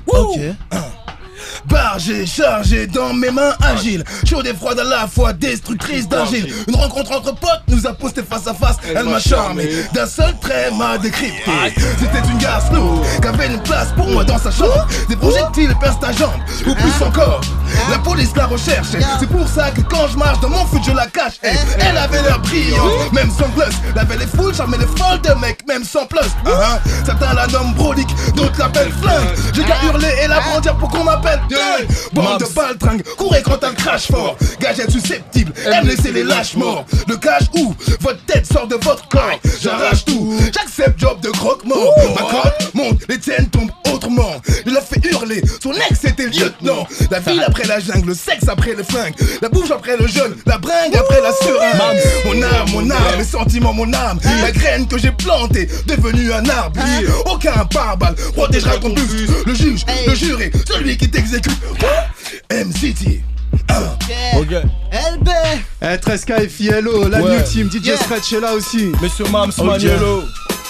Ok. 0.06 0.40
Bargé, 1.66 2.26
chargé 2.26 2.86
dans 2.86 3.12
mes 3.14 3.30
mains 3.30 3.54
agiles 3.62 4.04
Chaude 4.28 4.46
et 4.46 4.54
froide 4.54 4.78
à 4.80 4.84
la 4.84 5.06
fois, 5.06 5.32
destructrice 5.32 6.08
d'argile. 6.08 6.52
Une 6.68 6.74
rencontre 6.74 7.12
entre 7.12 7.34
potes 7.34 7.62
nous 7.68 7.86
a 7.86 7.92
posté 7.92 8.22
face 8.22 8.46
à 8.46 8.54
face. 8.54 8.76
Elle 8.94 9.06
m'a 9.06 9.20
charmé, 9.20 9.68
d'un 9.92 10.06
seul 10.06 10.34
trait 10.40 10.70
m'a 10.72 10.98
décrypté. 10.98 11.50
C'était 11.98 12.28
une 12.30 12.38
gare 12.38 12.66
slow, 12.66 13.00
qu'avait 13.20 13.46
une 13.46 13.62
place 13.62 13.92
pour 13.96 14.08
moi 14.08 14.24
dans 14.24 14.38
sa 14.38 14.50
chambre. 14.50 14.86
Des 15.08 15.16
projectiles 15.16 15.74
percent 15.80 15.98
ta 15.98 16.12
jambe, 16.12 16.40
ou 16.66 16.74
plus 16.74 17.06
encore 17.06 17.40
La 17.90 17.98
police 17.98 18.30
la 18.36 18.46
recherche, 18.46 18.88
c'est 19.20 19.28
pour 19.28 19.48
ça 19.48 19.70
que 19.70 19.80
quand 19.82 20.08
je 20.08 20.16
marche 20.16 20.40
dans 20.40 20.48
mon 20.48 20.64
foot 20.66 20.80
je 20.86 20.92
la 20.92 21.06
cache. 21.06 21.34
Eh, 21.42 21.48
Elle 21.80 21.96
avait 21.96 22.22
l'air 22.22 22.38
brillante, 22.40 23.12
même 23.12 23.30
sans 23.30 23.48
plus 23.50 23.74
Elle 23.92 23.98
avait 23.98 24.16
les 24.18 24.26
foules, 24.26 24.54
jamais 24.54 24.78
les 24.78 24.86
folles 24.86 25.20
de 25.22 25.32
mecs, 25.40 25.66
même 25.66 25.84
sans 25.84 26.06
plus. 26.06 26.20
Ah, 26.46 26.50
ah. 26.62 26.80
Certains 27.04 27.34
la 27.34 27.46
nomment 27.48 27.74
brolique, 27.74 28.08
d'autres 28.34 28.58
l'appellent 28.58 28.92
flingue. 29.02 29.28
J'ai 29.54 29.62
qu'à 29.64 29.76
hurler 29.84 30.12
et 30.24 30.28
la 30.28 30.40
brandir 30.40 30.76
pour 30.76 30.88
qu'on 30.88 31.04
m'appelle 31.04 31.40
Bande 32.12 32.40
de 32.40 32.46
baltringues, 32.54 33.02
courez 33.16 33.42
quand 33.42 33.62
un 33.64 33.72
crash 33.74 34.06
fort. 34.10 34.36
Gadget 34.60 34.90
susceptible, 34.90 35.52
aime 35.66 35.86
laisser 35.86 36.12
les 36.12 36.24
lâches 36.24 36.54
morts. 36.56 36.84
Le 37.08 37.16
cache 37.16 37.44
où 37.54 37.74
votre 38.00 38.24
tête 38.24 38.46
sort 38.46 38.66
de 38.66 38.76
votre 38.76 39.08
corps. 39.08 39.38
J'arrache 39.60 40.04
tout, 40.04 40.34
j'accepte 40.54 40.98
job 41.00 41.20
de 41.20 41.30
croque-mort. 41.30 41.94
Ma 42.14 42.22
corde 42.22 42.52
monte, 42.74 43.00
les 43.08 43.18
tiennes 43.18 43.48
tombent 43.48 43.70
autrement. 43.92 44.40
Je 44.66 44.72
la 44.72 44.80
fais 44.80 45.00
hurler, 45.10 45.42
son 45.62 45.72
ex 45.72 46.04
était 46.04 46.26
lieutenant. 46.26 46.86
La 47.10 47.20
ville 47.20 47.42
après 47.46 47.61
la 47.66 47.78
jungle, 47.80 48.08
le 48.08 48.14
sexe 48.14 48.48
après 48.48 48.74
le 48.74 48.82
flingue 48.82 49.14
La 49.40 49.48
bouche 49.48 49.70
après 49.70 49.96
le 49.96 50.06
jeune, 50.06 50.34
la 50.46 50.58
bringue 50.58 50.94
après 50.96 51.20
la 51.20 51.32
seringue. 51.32 52.00
Mon 52.24 52.42
âme, 52.42 52.70
mon 52.72 52.90
âme, 52.90 53.18
mes 53.18 53.24
sentiments, 53.24 53.72
mon 53.72 53.92
âme 53.92 54.18
La 54.42 54.50
graine 54.52 54.86
que 54.86 54.98
j'ai 54.98 55.10
plantée, 55.12 55.68
devenue 55.86 56.32
un 56.32 56.48
arbre. 56.48 56.80
Aucun 57.26 57.64
pare-balles 57.66 58.14
protégera 58.34 58.76
ton 58.78 58.90
buste 58.90 59.32
Le 59.46 59.54
juge, 59.54 59.84
le 60.06 60.14
juré, 60.14 60.50
celui 60.68 60.96
qui 60.96 61.10
t'exécute. 61.10 61.52
M-City 62.50 63.20
Ok. 64.36 64.50
LB 64.92 65.28
Eh, 65.82 65.96
13K 65.98 66.42
et 66.44 66.48
Fiello, 66.48 67.08
la 67.08 67.20
Ouais. 67.22 67.36
new 67.36 67.42
team. 67.42 67.70
DJ 67.70 67.86
Yeah. 67.86 67.96
Stretch 67.98 68.32
est 68.32 68.40
là 68.40 68.54
aussi. 68.54 68.92
Monsieur 69.02 69.24
Mams 69.26 69.52
Ok. 69.58 69.82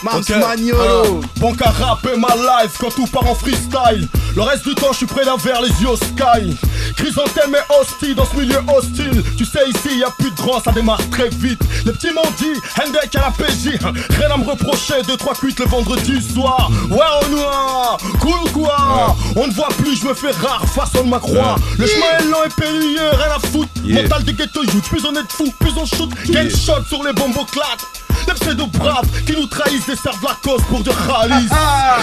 Mams. 0.02 0.22
Magnolo. 0.40 1.20
Ah, 1.22 1.26
Bon 1.40 1.54
qu'à 1.54 1.70
rapper 1.70 2.16
ma 2.16 2.34
life 2.34 2.76
quand 2.78 2.90
tout 2.94 3.06
part 3.06 3.28
en 3.28 3.34
freestyle. 3.34 4.08
Le 4.34 4.42
reste 4.42 4.66
du 4.66 4.74
temps, 4.74 4.92
je 4.92 4.98
suis 4.98 5.06
prêt 5.06 5.24
vers 5.44 5.60
les 5.60 5.68
yeux 5.82 5.88
au 5.90 5.96
sky. 5.96 6.56
Chrysanthème 6.96 7.54
et 7.54 7.72
hostile 7.80 8.14
dans 8.14 8.24
ce 8.24 8.36
milieu 8.36 8.60
hostile. 8.74 9.22
Tu 9.36 9.44
sais, 9.44 9.68
ici, 9.68 9.98
y 9.98 10.04
a 10.04 10.10
plus 10.10 10.30
de 10.30 10.36
grand, 10.36 10.62
ça 10.62 10.72
démarre 10.72 11.00
très 11.10 11.28
vite. 11.28 11.60
Les 11.84 11.92
petits 11.92 12.12
m'ont 12.12 12.22
dit, 12.38 12.52
Hendek 12.80 13.14
à 13.16 13.20
la 13.20 13.30
PJ. 13.30 13.78
Rien 14.18 14.30
à 14.30 14.36
me 14.36 14.44
reprocher, 14.48 15.02
2-3 15.02 15.34
cuites 15.38 15.58
le 15.58 15.66
vendredi 15.66 16.20
soir. 16.22 16.70
Ouais, 16.90 16.98
on 17.24 17.28
noir, 17.28 17.98
cool 18.20 18.50
quoi. 18.52 19.16
On 19.36 19.46
ne 19.46 19.52
voit 19.52 19.68
plus, 19.68 19.96
je 20.00 20.06
me 20.06 20.14
fais 20.14 20.30
rare, 20.32 20.64
façon 20.66 21.04
de 21.04 21.08
ma 21.10 21.18
croix. 21.18 21.56
Le 21.78 21.86
chemin 21.86 22.18
est 22.20 22.24
lent 22.24 22.44
et 22.46 22.60
périlleux, 22.60 23.10
rien 23.10 23.36
à 23.36 23.38
foutre. 23.48 23.70
Mental 23.84 24.22
du 24.22 24.32
ghetto 24.32 24.62
youth, 24.64 24.84
plus 24.88 25.04
on 25.04 25.12
est 25.12 25.22
de 25.22 25.32
fou, 25.32 25.52
plus 25.58 25.72
on 25.76 25.84
shoot. 25.84 26.10
Game 26.30 26.48
shot 26.48 26.84
sur 26.88 27.02
les 27.04 27.12
bombes 27.12 27.34
claques. 27.50 27.80
Les 28.26 28.34
pseudo 28.34 28.66
braves 28.66 29.08
qui 29.26 29.32
nous 29.32 29.46
trahissent 29.46 29.88
et 29.88 29.96
servent 29.96 30.22
la 30.22 30.36
cause 30.42 30.62
pour 30.68 30.82
du 30.82 30.90
khalis. 30.90 31.48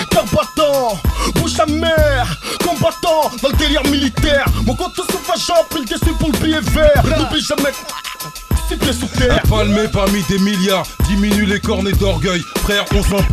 Cœur 0.10 0.26
battant, 0.26 1.00
bouche 1.36 1.60
à 1.60 1.66
mer, 1.66 2.40
combattant 2.64 3.32
dans 3.42 3.50
le 3.50 3.58
délire 3.58 3.84
militaire. 3.86 4.46
Mon 4.66 4.76
compte 4.76 4.96
se 4.96 5.18
fâchant, 5.18 5.64
pris 5.70 5.80
le 5.80 5.86
dessus 5.86 6.14
pour 6.20 6.32
le 6.32 6.38
billet 6.40 6.62
vert. 6.62 7.04
N'oublie 7.18 7.42
jamais, 7.42 7.72
six 8.68 8.78
pieds 8.78 8.94
sous 8.94 9.08
terre. 9.08 9.42
Palmé 9.50 9.88
parmi 9.88 10.24
des 10.24 10.40
milliards, 10.40 10.86
diminue 11.08 11.46
les 11.46 11.60
cornets 11.60 11.94
d'orgueil. 11.94 12.44
Frère, 12.64 12.86
on 12.94 13.04
s'en 13.04 13.24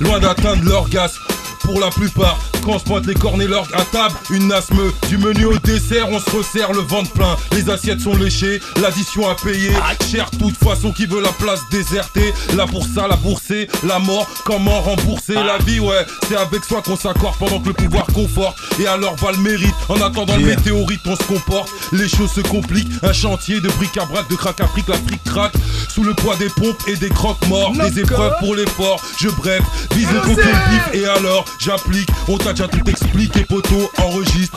loin 0.00 0.18
d'atteindre 0.18 0.64
l'orgasme. 0.64 1.20
Pour 1.64 1.80
la 1.80 1.88
plupart, 1.90 2.38
quand 2.62 2.72
on 2.72 2.78
se 2.78 2.84
pointe 2.84 3.06
les 3.06 3.14
cornets 3.14 3.46
l'orgue 3.46 3.72
à 3.74 3.84
table, 3.84 4.14
une 4.30 4.48
nasme 4.48 4.80
du 5.08 5.18
menu 5.18 5.46
au 5.46 5.58
dessert, 5.58 6.08
on 6.10 6.20
se 6.20 6.30
resserre 6.30 6.72
le 6.72 6.80
ventre 6.80 7.10
plein. 7.12 7.36
Les 7.52 7.70
assiettes 7.70 8.00
sont 8.00 8.14
léchées, 8.14 8.60
l'addition 8.80 9.28
à 9.28 9.34
payer. 9.34 9.72
Cher 10.10 10.30
toute 10.30 10.56
façon 10.56 10.92
qui 10.92 11.06
veut 11.06 11.22
la 11.22 11.32
place 11.32 11.60
désertée. 11.70 12.32
Là 12.54 12.66
pour 12.66 12.86
ça, 12.86 13.08
la 13.08 13.16
bourser, 13.16 13.68
la 13.86 13.98
mort, 13.98 14.28
comment 14.44 14.80
rembourser 14.82 15.34
la 15.34 15.58
vie, 15.58 15.80
ouais. 15.80 16.04
C'est 16.28 16.36
avec 16.36 16.64
soi 16.64 16.82
qu'on 16.82 16.96
s'accorde 16.96 17.36
pendant 17.38 17.60
que 17.60 17.68
le 17.68 17.74
pouvoir 17.74 18.06
conforte. 18.06 18.58
Et 18.78 18.86
alors 18.86 19.16
va 19.16 19.32
le 19.32 19.38
mérite. 19.38 19.74
En 19.88 20.00
attendant 20.00 20.36
le 20.36 20.44
météorite, 20.44 21.00
on 21.06 21.16
se 21.16 21.24
comporte. 21.24 21.70
Les 21.92 22.08
choses 22.08 22.32
se 22.32 22.40
compliquent. 22.40 22.92
Un 23.02 23.12
chantier 23.12 23.60
de 23.60 23.68
bric-à-brac, 23.68 24.28
de 24.28 24.36
crack 24.36 24.60
à 24.60 24.66
fric, 24.68 24.86
la 24.88 24.96
fric 24.96 25.22
craque. 25.24 25.54
Sous 25.88 26.04
le 26.04 26.14
poids 26.14 26.36
des 26.36 26.50
pompes 26.50 26.82
et 26.86 26.96
des 26.96 27.08
croque-morts. 27.08 27.72
Des 27.72 28.00
épreuves 28.00 28.34
pour 28.40 28.54
l'effort. 28.54 29.00
Je 29.18 29.28
bref, 29.28 29.62
vise 29.94 30.08
le 30.12 30.20
vif. 30.20 30.82
Et 30.92 31.06
alors, 31.06 31.44
j'applique. 31.58 32.08
On 32.28 32.36
t'a 32.38 32.52
déjà 32.52 32.68
tout 32.68 32.88
expliqué, 32.88 33.44
poteau. 33.44 33.90
Enregistre. 33.98 34.56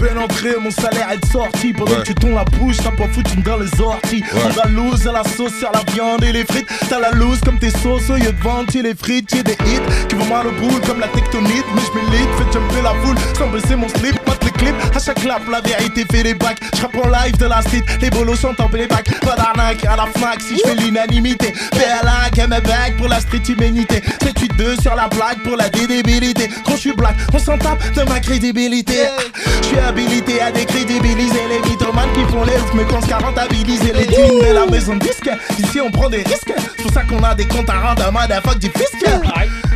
peine 0.00 0.18
entrée, 0.18 0.56
mon 0.60 0.70
salaire 0.72 1.08
est 1.12 1.24
sorti. 1.32 1.72
Pendant 1.72 1.92
Ouais. 1.92 1.98
que 1.98 2.06
tu 2.06 2.14
tournes 2.14 2.34
la 2.34 2.44
bouche, 2.44 2.76
t'as 2.78 2.90
pas 2.90 3.06
foutu 3.12 3.36
dans 3.42 3.56
les 3.56 3.80
orties. 3.80 4.24
Ouais. 4.34 4.40
On 4.56 4.60
a 4.60 4.68
loose 4.68 5.06
à 5.06 5.12
la 5.12 5.22
sauce 5.22 5.54
sur 5.60 5.70
la 5.72 5.82
viande 5.92 6.24
et 6.24 6.32
les 6.32 6.44
frites. 6.44 6.66
T'as 6.88 6.98
la 6.98 7.12
loose 7.12 7.38
comme 7.40 7.58
tes 7.60 7.70
sauces, 7.70 8.10
au 8.10 8.16
lieu 8.16 8.32
de 8.32 8.42
vendre, 8.42 8.74
y'a 8.74 8.82
les 8.82 8.94
frites, 8.96 9.30
y'a 9.32 9.42
des 9.44 9.52
hits 9.52 10.06
qui 10.08 10.16
vont 10.16 10.26
mal 10.26 10.46
au 10.48 10.52
bout 10.52 10.80
comme 10.86 10.98
la 10.98 11.06
tectonite. 11.08 11.64
Mais 11.74 11.82
je 11.86 11.98
milite, 12.00 12.28
fais 12.36 12.52
jumper 12.52 12.82
la 12.82 12.94
foule 13.02 13.16
sans 13.38 13.46
baisser 13.48 13.76
mon 13.76 13.88
slip. 13.88 14.18
Clips, 14.62 14.96
à 14.96 14.98
chaque 15.00 15.20
clap, 15.20 15.42
la 15.50 15.60
vérité 15.60 16.04
fait 16.10 16.22
des 16.22 16.34
bacs. 16.34 16.58
Je 16.74 16.84
en 16.84 17.08
live 17.08 17.36
de 17.36 17.46
la 17.46 17.62
street, 17.62 17.82
les 18.00 18.10
bolos 18.10 18.36
sont 18.36 18.54
en 18.60 18.68
playback. 18.68 19.10
Pas 19.20 19.34
d'arnaque 19.34 19.84
à 19.84 19.96
la 19.96 20.06
Fnac 20.06 20.40
si 20.40 20.56
je 20.56 20.68
fais 20.68 20.76
l'unanimité. 20.76 21.52
Berlac, 21.72 22.38
et 22.38 22.46
mes 22.46 22.96
pour 22.96 23.08
la 23.08 23.20
street 23.20 23.42
humanité. 23.48 24.02
7-8-2 24.22 24.80
sur 24.80 24.94
la 24.94 25.08
blague 25.08 25.42
pour 25.42 25.56
la 25.56 25.68
dédébilité. 25.68 26.48
Quand 26.64 26.72
je 26.72 26.80
suis 26.80 26.92
black, 26.92 27.16
on 27.32 27.38
s'en 27.38 27.58
tape 27.58 27.82
de 27.92 28.02
ma 28.08 28.20
crédibilité. 28.20 29.06
Je 29.62 29.66
suis 29.66 29.78
habilité 29.78 30.40
à 30.40 30.52
décrédibiliser 30.52 31.40
les 31.48 31.68
mythomanes 31.68 32.12
qui 32.14 32.32
font 32.32 32.44
les 32.44 32.56
ouf, 32.56 32.74
mais 32.74 32.84
qu'on 32.84 33.00
se 33.00 33.12
rentabiliser 33.12 33.92
les 33.92 34.06
thunes 34.06 34.48
de 34.48 34.54
la 34.54 34.66
maison 34.66 34.94
de 34.94 35.00
disque. 35.00 35.30
Ici 35.58 35.80
on 35.80 35.90
prend 35.90 36.08
des 36.08 36.22
risques, 36.22 36.52
c'est 36.56 36.82
pour 36.82 36.92
ça 36.92 37.02
qu'on 37.02 37.22
a 37.24 37.34
des 37.34 37.46
comptes 37.46 37.70
à 37.70 37.80
rendre 37.80 38.06
à 38.06 38.10
motherfuck 38.10 38.58
du 38.58 38.68
fisc. 38.68 39.04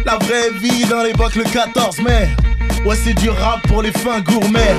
La 0.05 0.17
vraie 0.19 0.51
vie 0.61 0.85
dans 0.85 1.03
l'époque 1.03 1.35
le 1.35 1.45
14 1.45 1.99
mai. 2.01 2.29
Ouais, 2.85 2.97
c'est 2.97 3.15
du 3.15 3.31
rap 3.31 3.67
pour 3.69 3.83
les 3.83 3.93
fins 3.93 4.21
gourmets. 4.21 4.77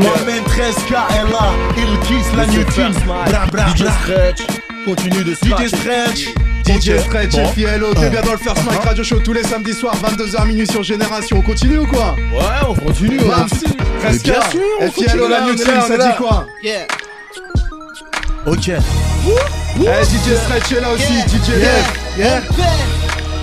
Moi-même 0.00 0.42
13K 0.44 0.92
est 0.92 1.30
là, 1.30 1.52
il 1.76 1.98
kiss 2.00 2.26
la 2.36 2.46
new 2.46 2.64
tune. 2.72 2.92
Bra 3.04 3.46
bra 3.46 3.66
DJ. 3.74 3.84
Stretch, 4.02 4.42
continue 4.84 5.24
de 5.24 5.32
DJ. 5.32 5.68
Stretch. 5.68 6.28
DJ 6.66 6.98
Stretch 7.00 7.34
et 7.34 7.46
Fiello, 7.54 7.92
t'es 7.94 8.08
bien 8.08 8.22
dans 8.22 8.32
le 8.32 8.38
First 8.38 8.62
Mic 8.62 8.80
Radio 8.84 9.02
Show 9.04 9.18
tous 9.18 9.32
les 9.32 9.42
samedis 9.42 9.74
soirs, 9.74 9.96
22h 9.96 10.46
minuit 10.46 10.66
sur 10.66 10.82
Génération. 10.82 11.38
On 11.38 11.42
continue 11.42 11.78
ou 11.78 11.86
quoi? 11.86 12.14
Ouais, 12.32 12.68
on 12.68 12.74
continue. 12.74 13.18
13K, 13.18 14.22
bien 14.22 14.40
sûr, 14.50 14.60
on 14.80 14.90
Fiello, 14.90 15.28
la 15.28 15.40
new 15.42 15.52
on 15.52 15.56
ça 15.86 15.98
dit 15.98 16.16
quoi? 16.16 16.46
Yeah. 16.62 16.86
Ok. 18.46 18.68
Eh, 18.68 20.04
DJ 20.04 20.36
Stretch 20.44 20.72
est 20.72 20.80
là 20.80 20.90
aussi, 20.92 21.12
Yeah. 21.12 21.26
DJ. 21.26 21.48
Yeah. 22.18 22.18
Yeah, 22.18 22.42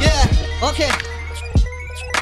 yeah, 0.02 0.10
ok. 0.62 0.84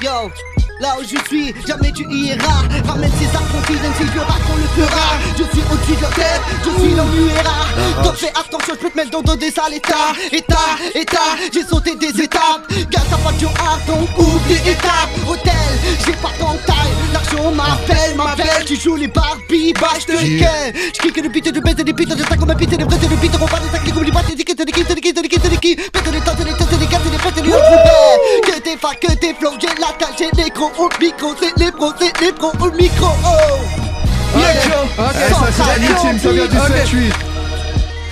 Yo, 0.04 0.32
là 0.79 0.96
où 1.00 1.03
je 1.03 1.17
suis, 1.27 1.53
jamais 1.65 1.91
tu 1.91 2.03
iras. 2.10 2.63
Ramène 2.88 3.12
ces 3.19 3.36
armes 3.36 3.46
même 3.69 3.93
si 3.98 4.03
je 4.03 4.19
raconte 4.19 4.48
on 4.51 4.55
le 4.55 4.86
fera. 4.86 5.17
Je 5.38 5.43
suis 5.43 5.63
au-dessus 5.72 5.96
de 5.96 6.01
leur 6.01 6.12
tête, 6.12 6.41
je 6.63 6.69
suis 6.81 6.91
l'URA. 6.91 8.03
Donc 8.03 8.15
fais 8.15 8.29
attention, 8.29 8.74
je 8.74 8.79
peux 8.79 8.89
te 8.89 8.98
mettre 8.98 9.12
dans 9.12 9.34
le 9.34 9.38
des 9.38 9.51
sales 9.51 9.74
états. 9.74 10.13
État, 10.31 10.55
état, 10.96 11.36
j'ai 11.53 11.63
sauté 11.63 11.96
des 11.96 12.22
étapes. 12.22 12.67
Garde 12.89 13.10
ta 13.10 13.15
voiture 13.17 13.51
à 13.60 13.77
donc 13.89 14.10
oublie 14.17 14.69
étape. 14.69 15.10
Hôtel, 15.27 15.53
j'ai 16.05 16.13
pas 16.13 16.29
de 16.29 16.65
taille. 16.65 16.77
L'argent 17.13 17.51
m'appelle, 17.51 18.15
m'appelle. 18.15 18.65
Tu 18.65 18.75
joues 18.75 18.96
les 18.96 19.07
Barbie, 19.07 19.74
bah 19.74 19.93
je 20.00 20.05
te 20.05 20.12
ken. 20.12 20.74
Je 20.93 21.00
kick 21.00 21.17
le 21.17 21.29
beat, 21.29 21.53
de 21.53 21.60
baisse 21.60 21.75
des 21.75 21.93
beats, 21.93 22.15
de 22.15 22.24
sac 22.24 22.39
comme 22.39 22.50
un 22.50 22.55
beat, 22.55 22.69
de 22.69 22.86
baisse 22.86 23.00
des 23.00 23.07
beats. 23.07 23.38
On 23.41 23.46
va 23.46 23.60
des 23.60 23.69
sacs, 23.69 23.93
comme 23.93 24.03
les 24.03 24.12
battes, 24.12 24.36
des 24.36 24.43
kits, 24.43 24.55
des 24.55 24.65
kits, 24.65 24.84
des 24.84 25.01
kits, 25.01 25.13
des 25.13 25.27
kits, 25.27 25.39
des 25.39 25.57
kits. 25.57 25.75
Pète 25.75 26.12
les 26.12 26.19
temps, 26.22 26.34
des 26.34 26.43
temps, 26.53 26.77
des 26.77 26.86
gars, 26.86 27.00
des 27.00 27.17
fêtes, 27.17 27.43
des 27.43 27.50
autres 27.50 28.41
Que 28.43 28.60
tes 28.60 28.77
facs, 28.77 29.00
que 29.00 29.13
tes 29.13 29.34
flows, 29.34 29.53
j'ai 29.60 29.67
la 29.79 29.88
j'ai 30.17 30.29
les 30.43 30.50
gros 30.50 30.67
au 30.78 30.90
micro, 31.00 31.34
c'est 31.40 31.58
les 31.64 31.72
pros, 31.72 31.94
c'est 32.00 32.20
les 32.22 32.32
pros 32.32 32.52
au 32.60 32.72
micro, 32.72 33.08
oh. 33.26 33.30
Ok, 34.36 34.42
Eh, 35.00 35.34
ça 35.34 35.40
c'est 35.52 35.82
la 35.82 35.96
team, 36.00 36.20
ça 36.20 36.30
vient 36.32 36.48
du 36.48 36.58
Ok. 36.58 36.64
7-8. 36.64 37.12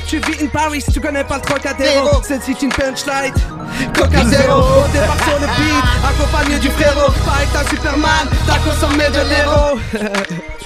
Tu 0.07 0.17
vis 0.19 0.43
in 0.43 0.47
Paris, 0.47 0.83
tu 0.93 1.01
connais 1.01 1.23
pas 1.23 1.37
le 1.37 1.41
Trocadéro 1.41 2.21
C'est 2.23 2.39
c'est 2.45 2.61
une 2.61 2.69
punchline 2.69 3.33
Coca 3.95 4.23
zéro, 4.25 4.61
départ 4.93 5.17
sur 5.23 5.39
le 5.41 5.47
beat 5.47 5.83
Accompagné 6.07 6.59
du 6.59 6.69
frérot. 6.69 7.11
Pareil 7.25 7.47
que 7.47 7.53
t'as 7.57 7.69
Superman 7.69 8.27
T'as 8.45 8.59
consommé 8.59 9.05
de 9.09 9.29
l'héros. 9.29 9.79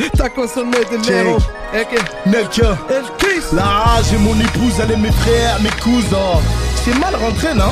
T'as 0.17 0.29
consommé 0.29 0.77
de 0.91 1.07
l'héros. 1.07 1.37
Ok. 1.73 1.99
Nelka. 2.25 2.77
La 3.53 3.63
rage 3.63 4.13
et 4.13 4.17
mon 4.17 4.37
épouse, 4.39 4.73
elle 4.83 4.91
est 4.91 4.97
mes 4.97 5.11
frères, 5.11 5.57
mes 5.61 5.69
cousins. 5.81 6.41
C'est 6.83 6.97
mal 6.99 7.15
rentré, 7.15 7.53
non? 7.53 7.71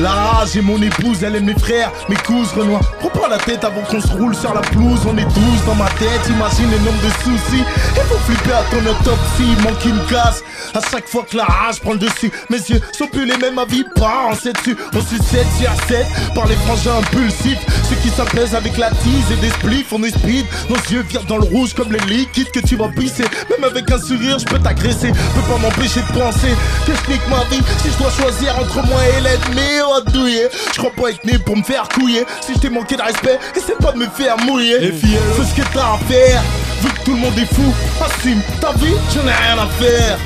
La 0.00 0.12
rage 0.12 0.56
et 0.56 0.62
mon 0.62 0.80
épouse, 0.80 1.22
elle 1.22 1.36
est 1.36 1.40
mes 1.40 1.58
frères, 1.58 1.92
mes 2.08 2.16
cousins, 2.16 2.54
Renoir. 2.56 2.80
Prends 3.00 3.20
pas 3.20 3.28
la 3.28 3.36
tête 3.36 3.64
avant 3.64 3.82
qu'on 3.82 4.00
se 4.00 4.08
roule 4.08 4.34
sur 4.34 4.54
la 4.54 4.62
pelouse. 4.62 5.00
On 5.06 5.16
est 5.18 5.24
douze 5.24 5.64
dans 5.66 5.74
ma 5.74 5.88
tête, 5.90 6.26
imagine 6.28 6.70
le 6.70 6.78
nombre 6.78 7.02
de 7.02 7.10
soucis. 7.22 7.64
Il 7.96 8.02
faut 8.08 8.18
flipper 8.24 8.52
à 8.52 8.62
ton 8.70 8.78
autopsie, 8.78 9.62
manque 9.62 9.84
une 9.84 10.00
casse. 10.06 10.42
À 10.72 10.80
chaque 10.90 11.06
fois 11.06 11.26
que 11.28 11.36
la 11.36 11.44
rage 11.44 11.80
prend 11.80 11.92
le 11.92 11.98
dessus, 11.98 12.30
mes 12.48 12.58
yeux 12.58 12.80
sont 12.96 13.08
plus 13.08 13.26
les 13.26 13.36
mêmes, 13.36 13.60
vie 13.68 13.84
part 13.96 14.28
en 14.28 14.34
7 14.34 14.54
dessus. 14.56 14.76
On 14.94 15.00
sucette 15.02 15.46
sur 15.58 15.70
7 15.88 16.06
par 16.34 16.46
les 16.46 16.54
frangins 16.56 16.96
impulsifs. 16.98 17.60
Ceux 17.88 17.96
qui 17.96 18.08
s'apaisent 18.08 18.54
avec 18.54 18.78
la 18.78 18.88
tease 18.90 19.32
et 19.32 19.36
des 19.36 19.50
spliffs, 19.50 19.92
on 19.92 20.02
est 20.02 20.16
speed. 20.16 20.46
Nos 20.70 20.76
yeux 20.76 21.02
virent 21.02 21.24
dans 21.24 21.38
le 21.38 21.44
rouge 21.44 21.74
comme 21.74 21.92
les 21.92 22.00
liquides 22.00 22.50
que 22.52 22.60
tu 22.60 22.76
vas 22.76 22.88
pisser. 22.88 23.24
Même 23.50 23.64
avec 23.64 23.90
un 23.90 23.98
sourire, 23.98 24.38
je 24.38 24.46
peux 24.46 24.58
t'agresser. 24.58 25.08
Peux 25.08 25.52
pas 25.52 25.58
m'empêcher 25.60 26.00
de 26.00 26.18
penser 26.18 26.54
que 26.86 27.30
ma 27.30 27.44
vie. 27.50 27.62
Si 27.82 27.90
je 27.90 27.98
dois 27.98 28.10
choisir 28.10 28.56
entre 28.58 28.86
moi 28.86 29.00
et 29.16 29.20
l'ennemi, 29.20 29.80
douiller. 29.98 30.48
Je 30.72 30.78
crois 30.78 30.92
pas 30.92 31.10
être 31.10 31.24
né 31.24 31.38
pour 31.38 31.56
me 31.56 31.62
faire 31.62 31.88
couiller. 31.88 32.24
Si 32.40 32.54
je 32.54 32.58
t'ai 32.58 32.70
manqué 32.70 32.96
de 32.96 33.02
respect, 33.02 33.38
essaie 33.56 33.74
pas 33.80 33.92
de 33.92 33.98
me 33.98 34.06
faire 34.08 34.36
mouiller. 34.38 34.76
Et. 34.84 34.92
Fais 34.92 35.44
ce 35.44 35.54
que 35.54 35.66
t'as 35.72 35.94
à 35.94 35.98
faire. 36.08 36.42
Vu 36.82 36.88
que 36.90 37.04
tout 37.04 37.12
le 37.12 37.18
monde 37.18 37.38
est 37.38 37.52
fou, 37.54 37.74
assume 38.04 38.40
ta 38.60 38.72
vie, 38.72 38.94
j'en 39.14 39.26
ai 39.26 39.32
rien 39.32 39.58
à 39.58 39.66
faire. 39.82 40.18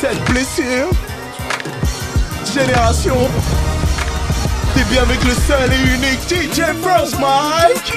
Cette 0.00 0.22
blessure, 0.24 0.90
génération. 2.52 3.16
T'es 4.74 4.84
bien 4.84 5.02
avec 5.02 5.22
le 5.24 5.34
seul 5.46 5.72
et 5.72 5.94
unique 5.94 6.20
DJ 6.28 6.62
Frost 6.82 7.16
Mike. 7.20 7.92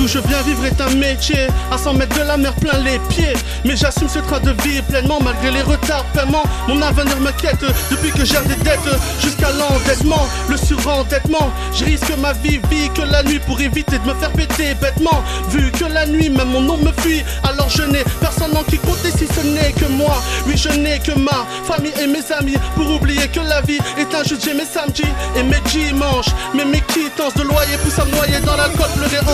Je 0.08 0.20
viens 0.20 0.42
vivre 0.44 0.66
est 0.66 0.80
un 0.80 0.90
métier. 0.96 1.48
À 1.70 1.78
100 1.78 1.96
mètres 1.96 2.18
de 2.18 2.24
la 2.24 2.38
mer 2.38 2.54
plein 2.56 2.78
les 2.80 2.98
pieds. 3.10 3.34
Mais 3.66 3.76
j'assume 3.76 4.08
ce 4.08 4.20
train 4.20 4.40
de 4.40 4.52
vie 4.64 4.82
pleinement 4.84 5.20
Malgré 5.22 5.52
les 5.52 5.62
retards 5.62 6.06
paiement 6.14 6.44
Mon 6.70 6.82
avenir 6.82 7.20
me 7.20 7.32
quête 7.32 7.66
Depuis 7.92 8.12
que 8.12 8.24
j'ai 8.24 8.40
des 8.48 8.56
dettes 8.64 8.80
Jusqu'à 9.22 9.50
l'endettement. 9.52 10.26
Le 10.48 10.56
surendettement 10.56 11.52
Je 11.74 11.84
risque 11.84 12.16
ma 12.20 12.32
vie 12.34 12.60
vie 12.70 12.90
que 12.96 13.02
la 13.02 13.24
nuit 13.24 13.40
Pour 13.40 13.60
éviter 13.60 14.00
de 14.00 14.06
me 14.06 14.14
faire 14.14 14.32
péter 14.32 14.76
bêtement. 14.76 15.22
Vu 15.50 15.72
que 15.72 15.84
la 15.86 16.06
nuit 16.06 16.30
même 16.30 16.48
mon 16.48 16.62
nom 16.62 16.78
me 16.78 16.94
fuit 17.02 17.24
Alors 17.44 17.70
je 17.70 17.84
n'ai 17.84 18.04
personne 18.22 18.56
en 18.56 18.64
qui 18.64 18.78
compter 18.78 19.12
si 19.12 19.28
ce 19.28 19.46
n'est 19.46 19.74
que 19.74 19.92
moi. 19.92 20.24
Oui 20.48 20.56
je 20.56 20.70
n'ai 20.70 21.00
que 21.00 21.18
ma 21.20 21.46
famille 21.66 21.94
et 22.02 22.08
mes 22.08 22.32
amis 22.32 22.56
Pour 22.76 22.90
oublier 22.90 23.28
que 23.28 23.42
la 23.42 23.60
vie 23.62 23.80
est 23.98 24.16
un 24.16 24.24
jeu, 24.24 24.38
j'ai 24.42 24.54
mes 24.54 24.66
samedis 24.66 25.04
et 25.36 25.44
mes 25.44 25.60
dimanches. 25.72 26.32
Mais 26.54 26.64
mes 26.64 26.82
quittances 26.82 27.34
de 27.34 27.44
loyer 27.44 27.78
poussent 27.84 28.00
à 28.00 28.06
noyer 28.06 28.40
dans 28.46 28.56
l'alcool, 28.56 28.88
pleurer 28.96 29.20
en 29.20 29.24
silence. 29.24 29.27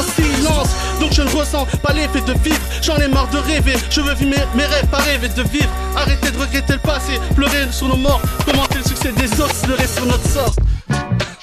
Donc 1.04 1.12
je 1.12 1.22
ne 1.22 1.30
ressens 1.32 1.68
pas 1.82 1.92
l'effet 1.92 2.22
de 2.22 2.32
vivre, 2.46 2.62
j'en 2.82 2.96
ai 2.96 3.10
marre 3.10 3.30
de 3.30 3.38
rêver. 3.38 3.74
Je 3.90 4.00
veux 4.00 4.14
vivre 4.14 4.38
mes, 4.56 4.66
rêves, 4.66 4.88
pas 4.88 5.00
rêver 5.00 5.28
de 5.28 5.44
vivre. 5.44 5.70
Arrêtez 5.98 6.32
de 6.32 6.38
regretter 6.40 6.74
le 6.74 6.80
passé, 6.80 7.20
pleurer 7.36 7.68
sur 7.72 7.90
nos 7.90 7.98
morts. 7.98 8.22
Commenter 8.46 8.78
le 8.78 8.86
succès 8.86 9.12
des 9.12 9.30
autres, 9.42 9.54
pleurer 9.64 9.86
sur 9.86 10.06
notre 10.06 10.26
sort. 10.30 10.56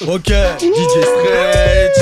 Ok, 0.08 0.32
DJ 0.60 0.92
Stretch. 1.04 2.00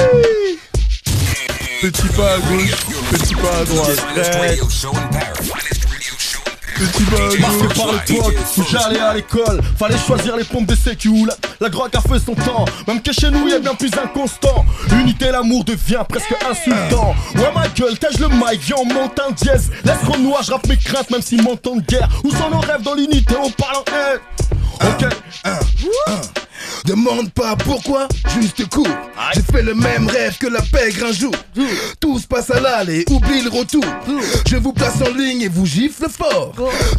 Petit 1.83 2.09
pas 2.17 2.35
à 2.35 2.39
gauche, 2.39 2.77
petit 3.11 3.35
pas 3.35 3.59
à 3.61 3.65
droite. 3.65 4.05
Marqué 7.41 7.69
par 7.77 7.89
où 8.57 8.65
j'allais 8.71 9.01
à 9.01 9.15
l'école, 9.15 9.61
fallait 9.79 9.99
choisir 9.99 10.37
les 10.37 10.45
pompes 10.45 10.67
de 10.67 10.77
sécu. 10.77 11.11
La, 11.27 11.35
la 11.61 11.69
drogue 11.69 11.91
a 11.95 12.01
fait 12.01 12.19
son 12.19 12.35
temps, 12.35 12.65
même 12.87 13.03
que 13.03 13.13
chez 13.13 13.31
nous 13.31 13.49
y 13.49 13.55
a 13.55 13.59
bien 13.59 13.75
plus 13.75 13.91
inconstant. 14.03 14.65
Unité, 14.93 15.31
l'amour 15.31 15.65
devient 15.65 16.03
presque 16.09 16.35
insultant. 16.49 17.15
Ouais, 17.35 17.53
ma 17.55 17.69
gueule, 17.69 17.99
tâche 17.99 18.19
le 18.19 18.29
mic, 18.29 18.61
viens, 18.61 18.77
on 18.79 18.85
monte 18.85 19.19
un 19.19 19.33
dièse. 19.33 19.71
Laisse 19.85 20.19
noir, 20.19 20.43
je 20.43 20.53
rappe 20.53 20.67
mes 20.69 20.77
craintes, 20.77 21.11
même 21.11 21.23
s'ils 21.23 21.43
m'entendent 21.43 21.83
de 21.83 21.87
guerre. 21.87 22.09
Où 22.25 22.31
sont 22.31 22.51
nos 22.51 22.61
rêves 22.61 22.83
dans 22.83 22.95
l'unité, 22.95 23.35
on 23.43 23.51
parle 23.51 23.77
en 23.77 23.85
haine. 23.93 24.21
Ok, 24.81 25.09
Demande 26.85 27.31
pas 27.31 27.57
pourquoi, 27.57 28.09
juste 28.39 28.69
cours. 28.69 28.87
J'ai 29.35 29.43
fait 29.43 29.63
le 29.63 29.75
même 29.75 30.07
rêve 30.09 30.37
que 30.39 30.47
la 30.47 30.63
pègre 30.63 31.07
un 31.07 31.13
jour. 31.13 31.33
Tout 32.01 32.19
se 32.19 32.27
passe 32.27 32.51
à 32.51 32.61
l'aller, 32.61 33.05
oublie 33.11 33.43
le 33.43 33.51
retour. 33.51 33.85
Je 34.49 34.57
vous 34.57 34.73
place 34.73 35.01
en 35.03 35.15
ligne 35.15 35.43
et 35.43 35.49
vous 35.49 35.67
gifle 35.67 36.07
fort. 36.09 36.53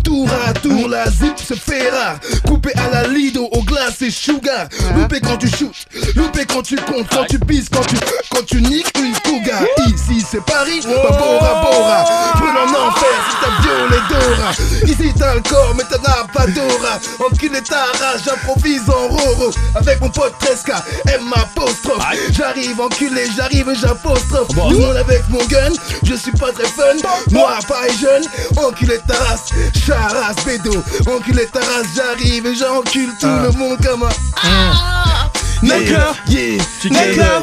Tour 0.04 0.30
à 0.48 0.54
tour, 0.54 0.88
la 0.90 1.10
zip 1.10 1.38
se 1.40 1.54
fait 1.54 1.90
rare. 1.90 2.20
Coupé 2.46 2.72
à 2.76 2.90
la 2.90 3.08
Lido, 3.08 3.48
au 3.52 3.62
glace 3.64 4.02
et 4.02 4.12
sugar. 4.12 4.68
Loupé 4.96 5.20
quand 5.22 5.38
tu 5.38 5.48
shootes, 5.48 5.88
loupé 6.16 6.46
quand 6.46 6.62
tu 6.62 6.76
comptes, 6.76 7.08
quand 7.10 7.26
tu 7.26 7.40
pisses, 7.40 7.70
quand 7.70 7.86
tu, 7.86 7.96
quand 8.30 8.46
tu 8.46 8.62
niques 8.62 8.94
une 8.98 9.14
cougar. 9.20 9.62
Ici 9.88 10.26
c'est 10.30 10.44
Paris, 10.44 10.82
pas 10.82 11.18
Bora 11.18 11.62
Bora. 11.62 12.04
Brûle 12.36 12.58
en 12.58 12.88
enfer 12.88 13.10
si 13.30 13.36
t'as 13.42 13.62
violé 13.62 13.98
Dora. 14.10 14.52
Ici 14.86 15.14
t'as 15.18 15.36
le 15.36 15.42
corps, 15.42 15.74
mais 15.76 15.84
t'en 15.84 16.04
as 16.04 16.28
pas 16.34 16.48
d'aura. 16.48 17.00
Enculé 17.20 17.62
ta 17.62 17.86
rage, 17.86 18.22
j'improvise 18.26 18.90
en 18.90 19.08
roro. 19.08 19.49
Avec 19.76 20.02
mon 20.02 20.10
pote 20.10 20.34
Tresca, 20.40 20.84
M 21.08 21.22
apostrophe. 21.36 22.04
J'arrive 22.32 22.80
enculé, 22.80 23.26
j'arrive, 23.36 23.74
j'apostrophe. 23.80 24.50
Nous 24.56 24.82
on 24.82 24.96
avec 24.96 25.28
mon 25.30 25.44
gun, 25.46 25.72
je 26.04 26.16
suis 26.16 26.32
pas 26.32 26.52
très 26.52 26.68
fun. 26.68 26.96
Moi 27.32 27.58
pas 27.68 27.88
jeune, 28.00 28.24
enculé 28.58 29.00
ta 29.08 29.16
race, 29.16 29.50
charas 29.86 30.34
bédo. 30.46 30.84
Enculé 31.08 31.46
ta 31.48 31.60
race, 31.60 31.88
j'arrive 31.96 32.46
et 32.46 32.56
j'encule 32.56 33.12
tout 33.20 33.28
le 33.28 33.52
monde 33.52 33.78
comme 33.86 34.04
un. 34.04 34.99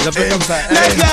J'appelle 0.05 0.29
comme 0.31 0.43
ça. 0.43 0.55
Nigga. 0.71 1.07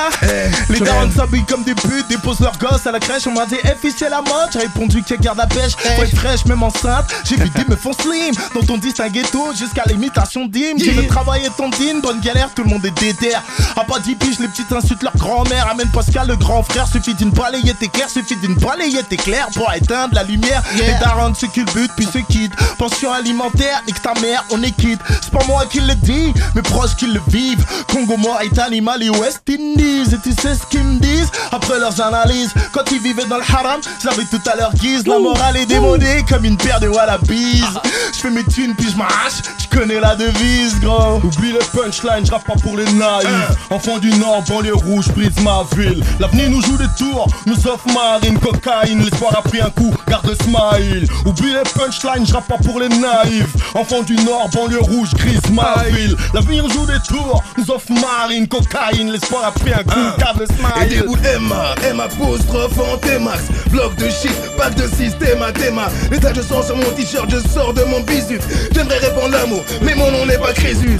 Les 0.70 0.80
darons 0.80 1.10
s'habillent 1.10 1.44
comme 1.44 1.62
des 1.64 1.74
putes, 1.74 2.08
déposent 2.08 2.40
leurs 2.40 2.56
gosses 2.58 2.86
à 2.86 2.92
la 2.92 3.00
crèche. 3.00 3.26
On 3.26 3.32
m'a 3.32 3.46
dit, 3.46 3.56
eh, 3.62 3.68
fils, 3.80 3.94
c'est 3.98 4.08
la 4.08 4.20
mode. 4.22 4.48
J'ai 4.52 4.60
répondu, 4.60 5.02
que 5.02 5.14
garde 5.16 5.38
la 5.38 5.46
pêche. 5.46 5.72
Faut 5.96 6.02
être 6.02 6.16
fraîche, 6.16 6.44
même 6.46 6.62
enceinte. 6.62 7.06
J'ai 7.24 7.36
vu 7.36 7.48
des 7.50 7.64
me 7.68 7.76
font 7.76 7.92
slim. 7.92 8.34
Dont 8.54 8.74
on 8.74 8.78
distingue 8.78 9.12
ghetto 9.12 9.52
jusqu'à 9.58 9.82
l'imitation 9.86 10.46
d'hymne. 10.46 10.78
J'ai 10.78 10.92
Yeah. 10.94 11.02
le 11.02 11.08
travail 11.08 11.44
et 11.44 11.50
ton 11.50 11.68
dîne. 11.70 12.00
Bonne 12.00 12.20
galère, 12.20 12.48
tout 12.54 12.62
le 12.62 12.70
monde 12.70 12.84
est 12.86 12.98
déter. 12.98 13.34
À 13.76 13.84
pas 13.84 13.98
10 13.98 14.14
piges, 14.14 14.38
les 14.38 14.48
petites 14.48 14.70
insultent 14.72 15.02
leur 15.02 15.16
grand-mère. 15.16 15.68
Amène 15.70 15.88
Pascal, 15.90 16.28
le 16.28 16.36
grand 16.36 16.62
frère. 16.62 16.86
Suffit 16.86 17.14
d'une 17.14 17.30
balayette 17.30 17.82
éclair. 17.82 18.08
Suffit 18.08 18.36
d'une 18.36 18.54
balayette 18.54 19.12
éclair 19.12 19.48
pour 19.54 19.72
éteindre 19.72 20.14
la 20.14 20.22
lumière. 20.22 20.62
Les 20.76 20.92
darons 21.00 21.34
se 21.34 21.46
culbutent, 21.46 21.92
puis 21.96 22.06
se 22.06 22.18
quittent. 22.18 22.54
Pension 22.78 23.12
alimentaire, 23.12 23.82
nique 23.86 24.00
ta 24.00 24.14
mère, 24.20 24.44
on 24.50 24.62
est 24.62 24.70
quitte. 24.72 25.00
C'est 25.22 25.30
pas 25.32 25.44
moi 25.46 25.64
qui 25.66 25.80
le 25.80 25.94
dis, 25.94 26.32
mes 26.54 26.62
proches 26.62 26.93
qui 26.96 27.06
le 27.06 27.20
vivent. 27.28 27.64
Congo, 27.92 28.16
Mauritanie, 28.16 28.80
Mali, 28.80 29.10
West 29.10 29.42
Indies. 29.48 30.14
Et 30.14 30.18
tu 30.22 30.32
sais 30.32 30.54
ce 30.54 30.66
qu'ils 30.66 30.84
me 30.84 30.98
disent? 30.98 31.30
Après 31.52 31.78
leurs 31.78 32.00
analyses. 32.00 32.52
Quand 32.72 32.90
ils 32.90 33.00
vivaient 33.00 33.26
dans 33.26 33.36
le 33.36 33.42
haram, 33.42 33.80
j'avais 34.02 34.24
tout 34.24 34.40
à 34.50 34.56
leur 34.56 34.74
guise. 34.74 35.06
La 35.06 35.18
morale 35.18 35.56
est 35.56 35.66
démodée 35.66 36.24
comme 36.28 36.44
une 36.44 36.56
paire 36.56 36.80
de 36.80 36.88
wallabies. 36.88 37.64
Je 38.12 38.18
fais 38.18 38.30
mes 38.30 38.44
thunes, 38.44 38.74
puis 38.76 38.90
je 38.90 38.96
m'arrache. 38.96 39.42
Tu 39.58 39.76
connais 39.76 40.00
la 40.00 40.14
devise, 40.16 40.78
gros. 40.80 41.20
Oublie 41.22 41.52
les 41.52 41.80
punchlines, 41.80 42.24
je 42.24 42.30
pas 42.30 42.38
pour 42.62 42.76
les 42.76 42.90
naïfs. 42.92 43.56
Enfant 43.70 43.98
du 43.98 44.10
Nord, 44.18 44.42
banlieue 44.48 44.74
rouge, 44.74 45.08
brise 45.08 45.38
ma 45.42 45.64
ville. 45.76 46.02
L'avenir 46.20 46.50
nous 46.50 46.62
joue 46.62 46.76
des 46.76 46.88
tours, 46.98 47.26
nous 47.46 47.66
offre 47.66 47.86
marine, 47.92 48.38
cocaïne. 48.38 49.02
L'espoir 49.02 49.36
a 49.38 49.42
pris 49.42 49.60
un 49.60 49.70
coup, 49.70 49.94
garde 50.08 50.26
le 50.26 50.34
smile. 50.34 51.06
Oublie 51.26 51.52
les 51.52 51.62
punchlines, 51.70 52.26
je 52.26 52.32
pas 52.32 52.58
pour 52.64 52.80
les 52.80 52.88
naïfs. 52.88 53.54
Enfant 53.74 54.02
du 54.02 54.16
Nord, 54.16 54.48
banlieue 54.52 54.80
rouge, 54.80 55.14
grise 55.14 55.40
ma 55.52 55.84
ville. 55.90 56.16
L'avenir 56.32 56.68
joue 56.70 56.83
des 56.86 57.00
tours, 57.06 57.42
nous 57.56 57.70
offre 57.70 57.90
marine, 57.92 58.46
cocaïne. 58.48 59.12
L'espoir 59.12 59.44
a 59.44 59.52
pris 59.52 59.72
un 59.72 59.82
coup, 59.82 60.18
garde 60.18 60.38
le 60.38 60.44
Et 60.82 60.86
des 60.86 60.94
smile. 60.96 61.06
bouts 61.06 61.16
Emma, 61.24 61.74
M 61.88 62.00
apostrophe 62.00 62.78
en 62.78 62.96
T-Max. 62.98 63.42
Bloc 63.70 63.94
de 63.96 64.08
shit, 64.08 64.34
pack 64.56 64.74
de 64.74 64.86
système 64.86 65.42
à 65.42 65.52
théma 65.52 65.88
L'état 66.10 66.32
je 66.32 66.42
sens 66.42 66.66
sur 66.66 66.76
mon 66.76 66.90
t-shirt, 66.90 67.28
je 67.28 67.38
sors 67.48 67.72
de 67.74 67.82
mon 67.84 68.00
bisus 68.00 68.40
J'aimerais 68.72 68.98
répondre 68.98 69.30
l'amour, 69.30 69.64
mais 69.82 69.94
mon 69.94 70.10
nom 70.10 70.26
n'est 70.26 70.38
pas 70.38 70.52
Crésus. 70.52 70.98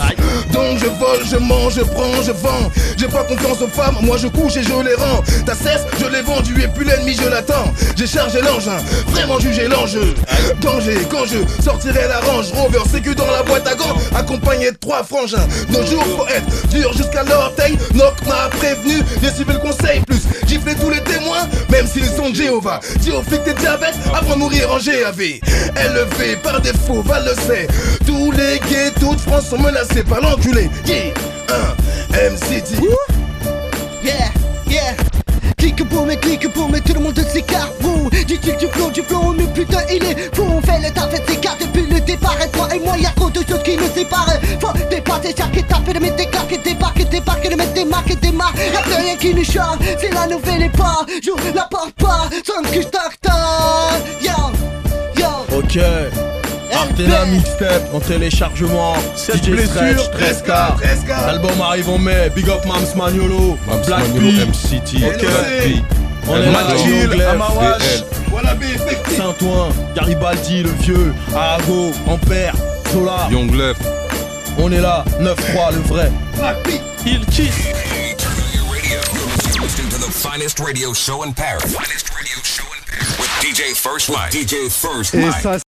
Donc 0.53 0.79
je 0.79 0.87
vole, 0.87 1.25
je 1.31 1.37
mange, 1.37 1.75
je 1.75 1.83
prends, 1.83 2.23
je 2.23 2.33
vends. 2.33 2.71
J'ai 2.97 3.07
pas 3.07 3.23
confiance 3.23 3.63
aux 3.63 3.69
femmes, 3.69 3.99
moi 4.03 4.17
je 4.17 4.27
couche 4.27 4.57
et 4.57 4.63
je 4.63 4.73
les 4.83 4.95
rends. 4.95 5.23
Ta 5.47 5.55
cesse, 5.55 5.85
je 6.01 6.07
l'ai 6.07 6.23
vendu 6.23 6.61
et 6.61 6.69
puis 6.69 6.85
l'ennemi 6.85 7.15
je 7.15 7.29
l'attends. 7.29 7.73
J'ai 7.97 8.07
chargé 8.07 8.41
l'engin, 8.41 8.79
vraiment 9.09 9.39
jugé 9.39 9.69
l'enjeu. 9.69 10.15
Danger, 10.61 10.99
quand 11.11 11.25
je 11.27 11.63
sortirai 11.63 12.09
la 12.09 12.21
range 12.21 12.53
Rover 12.53 12.89
sécu 12.91 13.15
dans 13.15 13.31
la 13.31 13.43
boîte 13.43 13.67
à 13.67 13.75
gants 13.75 13.97
Accompagné 14.15 14.71
de 14.71 14.77
trois 14.77 15.03
frangins 15.03 15.47
Nos 15.75 15.85
jours 15.87 16.05
faut 16.17 16.27
être 16.29 16.69
dur 16.69 16.93
jusqu'à 16.93 17.25
l'orteil. 17.25 17.77
Noc 17.95 18.15
m'a 18.27 18.49
prévenu, 18.49 19.03
j'ai 19.21 19.31
suivi 19.31 19.53
le 19.53 19.59
conseil 19.59 20.01
Plus 20.07 20.23
gifler 20.47 20.75
tous 20.77 20.91
les 20.91 21.03
témoins, 21.03 21.49
même 21.71 21.87
s'ils 21.87 22.07
sont 22.07 22.31
de 22.31 22.35
Jéhovah. 22.37 22.81
Dis 23.01 23.11
aux 23.11 23.23
flics 23.23 23.43
t'es 23.45 23.55
diabète 23.55 23.95
avant 24.15 24.35
de 24.35 24.39
mourir 24.39 24.73
en 24.73 24.79
GAV 24.79 25.21
Élevé 25.21 26.37
par 26.43 26.61
défaut, 26.61 27.03
va 27.03 27.21
le 27.21 27.35
sait. 27.47 27.67
Tous 28.07 28.31
les 28.33 28.61
ghettos 28.61 29.15
de 29.17 29.21
France 29.21 29.49
sont 29.49 29.59
menacés 29.59 30.05
par 30.05 30.21
l'enculé. 30.21 30.71
Yeah, 30.87 31.13
un 31.49 32.31
MCD 32.31 32.89
Yeah, 34.05 34.15
yeah. 34.15 34.44
Clique 35.77 35.89
pour 35.89 36.07
mes 36.07 36.17
clics 36.17 36.53
pour 36.53 36.69
mes 36.71 36.81
tout 36.81 36.95
le 36.95 37.01
monde 37.01 37.19
s'écarte 37.19 37.73
Vous, 37.81 38.09
dit-il 38.11 38.57
du 38.57 38.69
flow, 38.69 38.91
du 38.91 39.03
flow, 39.03 39.35
mais 39.37 39.45
putain 39.53 39.81
il 39.91 40.05
est 40.05 40.35
fou. 40.35 40.43
On 40.43 40.61
fait 40.61 40.79
le 40.79 40.95
taf 40.95 41.13
et 41.13 41.19
depuis 41.19 41.87
le 41.93 42.01
départ 42.01 42.37
Et 42.41 42.49
toi 42.51 42.69
et 42.73 42.79
moi 42.79 42.97
y'a 42.97 43.11
trop 43.11 43.29
de 43.29 43.41
choses 43.41 43.63
qui 43.65 43.77
nous 43.77 43.93
séparent. 43.93 44.39
Faut 44.61 44.73
dépasser 44.89 45.35
chaque 45.37 45.57
étape 45.57 45.89
et 45.89 45.93
de 45.95 45.99
mettre 45.99 46.17
des 46.17 46.27
claques 46.27 46.53
et 46.53 46.59
débarque 46.59 47.01
et 47.01 47.05
débarque 47.05 47.45
et 47.45 47.49
de 47.49 47.57
mettre 47.57 47.73
des 47.73 47.85
marques 47.85 48.11
et 48.11 48.17
des 48.17 48.31
marques 48.31 48.57
Y'a 48.57 48.83
plus 48.83 48.95
rien 48.95 49.17
qui 49.17 49.35
nous 49.35 49.45
change, 49.45 49.79
c'est 49.99 50.15
la 50.15 50.29
nouvelle 50.29 50.63
époque. 50.63 51.11
J'ouvre 51.25 51.43
la 51.53 51.65
porte 51.65 51.95
pas, 51.95 52.29
sans 52.47 52.63
que 52.63 52.81
je 52.81 52.87
t'actonne 52.87 53.33
Yo, 54.23 54.31
yo, 55.17 55.59
ok. 55.59 56.34
Artena 56.77 57.25
mixtape 57.27 57.95
en 57.95 58.01
téléchargement. 58.01 58.95
DJ 59.17 59.51
blessure, 59.51 59.67
Stretch, 59.69 60.11
Tresca. 60.13 60.77
Tresca. 60.81 61.27
L'album 61.27 61.61
arrive 61.61 61.89
en 61.91 61.99
mai. 61.99 62.31
Big 62.35 62.49
up 62.49 62.65
Mams 62.67 62.95
Magnolo. 62.97 63.57
Black 63.87 64.09
Maniolo, 64.09 64.47
P. 64.47 64.47
MCT, 64.47 65.05
Ok. 65.05 65.21
Black 65.21 65.63
P. 65.63 65.83
On 66.27 66.37
est 66.37 66.51
là, 66.51 66.59
Anglais, 67.05 67.25
Amawash. 67.25 68.05
Saint-Ouen, 69.17 69.69
Garibaldi 69.95 70.63
le 70.63 70.71
vieux, 70.81 71.15
Arago, 71.35 71.93
Ampère, 72.09 72.55
Solar. 72.93 73.31
Young 73.31 73.55
Left. 73.55 73.81
On 74.59 74.73
est 74.73 74.81
là, 74.81 75.05
9-3 75.21 75.73
le 75.73 75.81
vrai. 75.83 76.11
Il 77.07 77.25
kiss. 77.27 77.47
Your 78.55 78.65
radio. 78.73 79.01
You're 79.55 79.63
listening 79.65 79.89
to 79.91 79.99
the 79.99 80.11
finest 80.11 80.59
radio 80.61 80.93
show 80.95 81.23
in 81.25 81.33
Paris. 81.33 81.63
Finest 81.75 82.09
radio 82.17 82.39
show 82.43 82.65
in 82.65 82.83
Paris. 82.87 83.19
With 83.19 83.31
DJ 83.43 83.75
First 83.75 84.09
Mike. 84.11 84.33
DJ 84.33 84.69
First 84.71 85.15
Et 85.15 85.19
Mike. 85.19 85.43
ça, 85.43 85.59